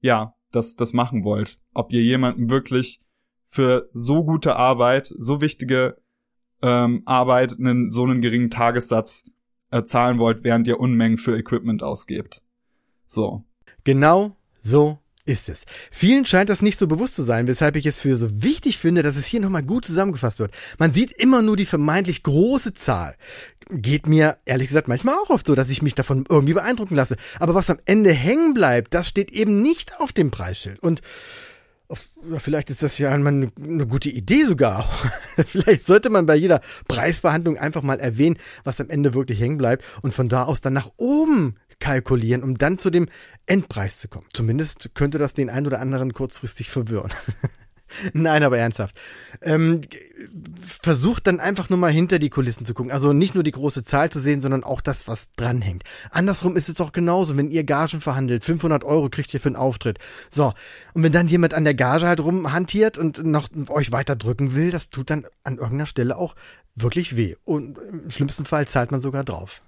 [0.00, 1.60] ja, das, das machen wollt.
[1.72, 3.00] Ob ihr jemanden wirklich
[3.46, 5.98] für so gute Arbeit, so wichtige
[6.62, 9.30] ähm, Arbeit einen, so einen geringen Tagessatz
[9.70, 12.42] äh, zahlen wollt, während ihr Unmengen für Equipment ausgebt.
[13.06, 13.44] So.
[13.84, 15.64] Genau so ist es.
[15.90, 19.02] Vielen scheint das nicht so bewusst zu sein, weshalb ich es für so wichtig finde,
[19.02, 20.52] dass es hier nochmal gut zusammengefasst wird.
[20.78, 23.16] Man sieht immer nur die vermeintlich große Zahl.
[23.70, 27.16] Geht mir ehrlich gesagt manchmal auch oft so, dass ich mich davon irgendwie beeindrucken lasse.
[27.38, 30.80] Aber was am Ende hängen bleibt, das steht eben nicht auf dem Preisschild.
[30.80, 31.02] Und
[32.38, 34.88] Vielleicht ist das ja eine, eine gute Idee sogar.
[35.46, 39.84] Vielleicht sollte man bei jeder Preisverhandlung einfach mal erwähnen, was am Ende wirklich hängen bleibt
[40.00, 43.08] und von da aus dann nach oben kalkulieren, um dann zu dem
[43.46, 44.26] Endpreis zu kommen.
[44.32, 47.10] Zumindest könnte das den einen oder anderen kurzfristig verwirren.
[48.12, 48.94] Nein, aber ernsthaft.
[49.42, 49.80] Ähm,
[50.64, 52.92] versucht dann einfach nur mal hinter die Kulissen zu gucken.
[52.92, 55.82] Also nicht nur die große Zahl zu sehen, sondern auch das, was dranhängt.
[56.10, 57.36] Andersrum ist es doch genauso.
[57.36, 59.98] Wenn ihr Gagen verhandelt, 500 Euro kriegt ihr für einen Auftritt.
[60.30, 60.54] So.
[60.94, 64.70] Und wenn dann jemand an der Gage halt rumhantiert und noch euch weiter drücken will,
[64.70, 66.36] das tut dann an irgendeiner Stelle auch
[66.76, 67.34] wirklich weh.
[67.44, 69.60] Und im schlimmsten Fall zahlt man sogar drauf.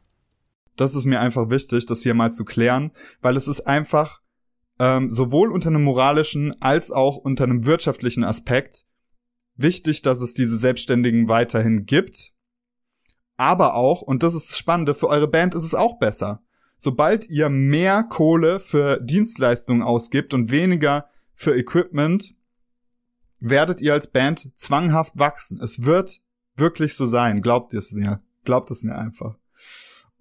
[0.77, 4.21] Das ist mir einfach wichtig, das hier mal zu klären, weil es ist einfach
[4.79, 8.87] ähm, sowohl unter einem moralischen als auch unter einem wirtschaftlichen Aspekt
[9.57, 12.33] wichtig, dass es diese Selbstständigen weiterhin gibt.
[13.37, 16.43] Aber auch, und das ist das Spannende, für eure Band ist es auch besser.
[16.79, 22.35] Sobald ihr mehr Kohle für Dienstleistungen ausgibt und weniger für Equipment,
[23.41, 25.61] werdet ihr als Band zwanghaft wachsen.
[25.61, 26.21] Es wird
[26.57, 28.23] wirklich so sein, glaubt ihr es mir.
[28.45, 29.37] Glaubt es mir einfach.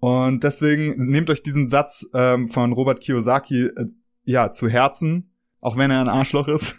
[0.04, 3.86] Und deswegen nehmt euch diesen Satz ähm, von Robert Kiyosaki äh,
[4.24, 5.32] ja zu Herzen,
[5.62, 6.76] auch wenn er ein Arschloch ist,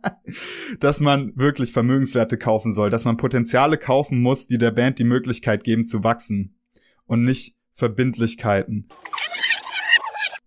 [0.80, 5.04] dass man wirklich Vermögenswerte kaufen soll, dass man Potenziale kaufen muss, die der Band die
[5.04, 6.58] Möglichkeit geben zu wachsen
[7.06, 8.88] und nicht Verbindlichkeiten.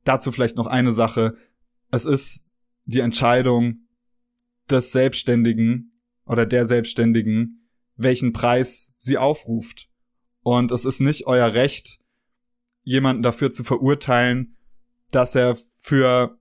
[0.03, 1.37] Dazu vielleicht noch eine Sache.
[1.89, 2.49] Es ist
[2.83, 3.87] die Entscheidung
[4.69, 9.87] des Selbstständigen oder der Selbstständigen, welchen Preis sie aufruft.
[10.43, 11.99] Und es ist nicht euer Recht,
[12.83, 14.57] jemanden dafür zu verurteilen,
[15.11, 16.37] dass er für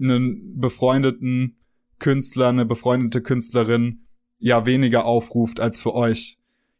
[0.00, 1.56] einen befreundeten
[1.98, 4.06] Künstler, eine befreundete Künstlerin
[4.38, 6.38] ja weniger aufruft als für euch.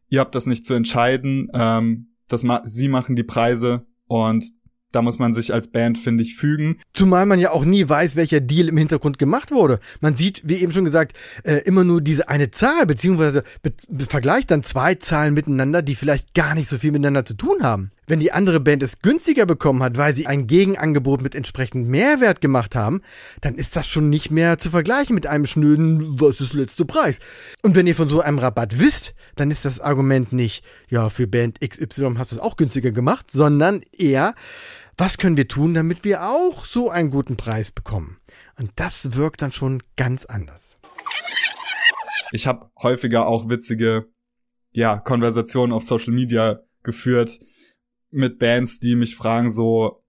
[0.08, 1.48] Ihr habt das nicht zu entscheiden.
[1.54, 4.52] Ähm, das ma sie machen die Preise und
[4.92, 6.78] da muss man sich als Band, finde ich, fügen.
[6.92, 9.80] Zumal man ja auch nie weiß, welcher Deal im Hintergrund gemacht wurde.
[10.00, 13.72] Man sieht, wie eben schon gesagt, äh, immer nur diese eine Zahl, beziehungsweise be
[14.06, 17.90] vergleicht dann zwei Zahlen miteinander, die vielleicht gar nicht so viel miteinander zu tun haben.
[18.06, 22.40] Wenn die andere Band es günstiger bekommen hat, weil sie ein Gegenangebot mit entsprechendem Mehrwert
[22.40, 23.00] gemacht haben,
[23.40, 27.20] dann ist das schon nicht mehr zu vergleichen mit einem schnöden, was ist letzte Preis.
[27.62, 31.26] Und wenn ihr von so einem Rabatt wisst, dann ist das Argument nicht, ja, für
[31.26, 34.34] Band XY hast du es auch günstiger gemacht, sondern eher,
[34.96, 38.18] was können wir tun, damit wir auch so einen guten Preis bekommen?
[38.58, 40.76] Und das wirkt dann schon ganz anders.
[42.32, 44.08] Ich habe häufiger auch witzige
[44.72, 47.40] ja, Konversationen auf Social Media geführt
[48.10, 50.02] mit Bands, die mich fragen so,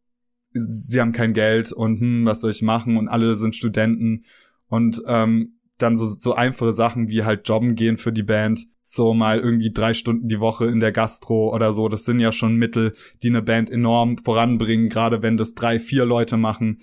[0.51, 4.25] sie haben kein Geld und hm, was soll ich machen und alle sind Studenten
[4.67, 9.13] und ähm, dann so, so einfache Sachen wie halt jobben gehen für die Band so
[9.13, 11.89] mal irgendwie drei Stunden die Woche in der Gastro oder so.
[11.89, 16.05] Das sind ja schon Mittel, die eine Band enorm voranbringen, gerade wenn das drei, vier
[16.05, 16.79] Leute machen.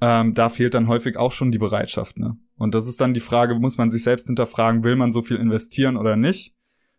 [0.00, 2.18] Ähm, da fehlt dann häufig auch schon die Bereitschaft.
[2.18, 2.36] Ne?
[2.56, 5.36] Und das ist dann die Frage, muss man sich selbst hinterfragen, will man so viel
[5.36, 6.54] investieren oder nicht?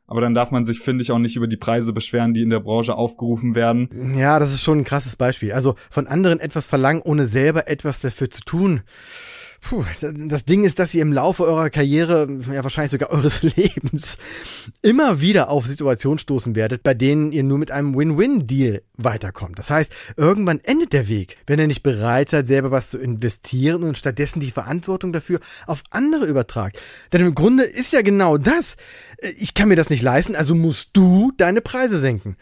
[0.05, 2.49] Aber dann darf man sich, finde ich, auch nicht über die Preise beschweren, die in
[2.49, 4.15] der Branche aufgerufen werden.
[4.17, 5.51] Ja, das ist schon ein krasses Beispiel.
[5.51, 8.81] Also von anderen etwas verlangen, ohne selber etwas dafür zu tun.
[9.61, 14.17] Puh, das Ding ist, dass ihr im Laufe eurer Karriere, ja wahrscheinlich sogar eures Lebens,
[14.81, 19.59] immer wieder auf Situationen stoßen werdet, bei denen ihr nur mit einem Win-Win-Deal weiterkommt.
[19.59, 23.83] Das heißt, irgendwann endet der Weg, wenn ihr nicht bereit seid, selber was zu investieren
[23.83, 26.79] und stattdessen die Verantwortung dafür auf andere übertragt.
[27.11, 28.77] Denn im Grunde ist ja genau das.
[29.37, 32.37] Ich kann mir das nicht leisten, also musst du deine Preise senken.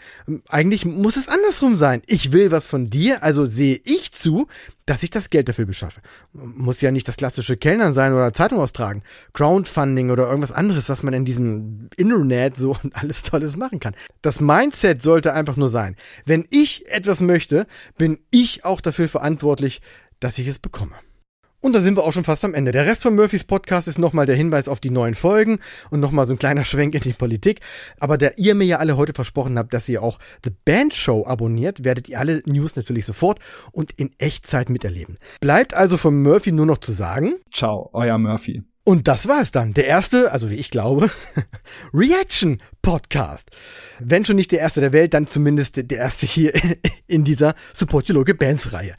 [0.49, 2.03] Eigentlich muss es andersrum sein.
[2.05, 4.47] Ich will was von dir, also sehe ich zu,
[4.87, 6.01] dass ich das Geld dafür beschaffe.
[6.33, 9.03] Muss ja nicht das klassische Kellnern sein oder Zeitung austragen.
[9.33, 13.93] Crowdfunding oder irgendwas anderes, was man in diesem Internet so alles Tolles machen kann.
[14.21, 15.95] Das Mindset sollte einfach nur sein.
[16.25, 17.67] Wenn ich etwas möchte,
[17.97, 19.81] bin ich auch dafür verantwortlich,
[20.19, 20.95] dass ich es bekomme.
[21.67, 22.71] Und da sind wir auch schon fast am Ende.
[22.71, 25.59] Der Rest von Murphys Podcast ist nochmal der Hinweis auf die neuen Folgen
[25.89, 27.59] und nochmal so ein kleiner Schwenk in die Politik.
[27.99, 31.25] Aber da ihr mir ja alle heute versprochen habt, dass ihr auch The Band Show
[31.27, 33.39] abonniert, werdet ihr alle News natürlich sofort
[33.73, 35.17] und in Echtzeit miterleben.
[35.41, 37.33] Bleibt also von Murphy nur noch zu sagen.
[37.51, 38.63] Ciao, euer Murphy.
[38.87, 39.73] Und das war es dann.
[39.73, 41.11] Der erste, also wie ich glaube,
[41.93, 43.51] Reaction Podcast.
[43.99, 46.53] Wenn schon nicht der erste der Welt, dann zumindest der erste hier
[47.07, 48.95] in dieser Support Your Local Bands Reihe.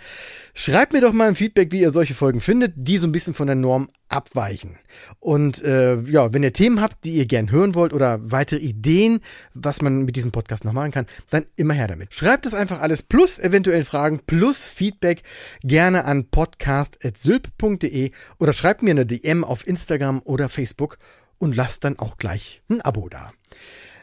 [0.60, 3.32] Schreibt mir doch mal ein Feedback, wie ihr solche Folgen findet, die so ein bisschen
[3.32, 4.76] von der Norm abweichen.
[5.20, 9.20] Und äh, ja, wenn ihr Themen habt, die ihr gern hören wollt oder weitere Ideen,
[9.54, 12.12] was man mit diesem Podcast noch machen kann, dann immer her damit.
[12.12, 15.22] Schreibt es einfach alles plus eventuell Fragen plus Feedback
[15.62, 20.98] gerne an podcast.sylp.de oder schreibt mir eine DM auf Instagram oder Facebook
[21.38, 23.30] und lasst dann auch gleich ein Abo da.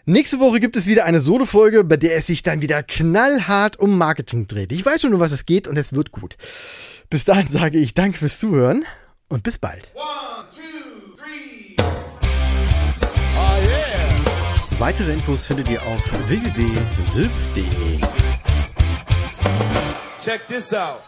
[0.08, 3.98] Nächste Woche gibt es wieder eine Solo-Folge, bei der es sich dann wieder knallhart um
[3.98, 4.72] Marketing dreht.
[4.72, 6.38] Ich weiß schon, um was es geht und es wird gut.
[7.10, 8.86] Bis dahin sage ich danke fürs Zuhören
[9.30, 9.90] und bis bald.
[9.96, 10.62] One, two,
[11.18, 11.76] three.
[13.36, 14.78] Oh yeah.
[14.78, 18.00] Weitere Infos findet ihr auf www.sylph.de.
[20.24, 21.02] Check this out.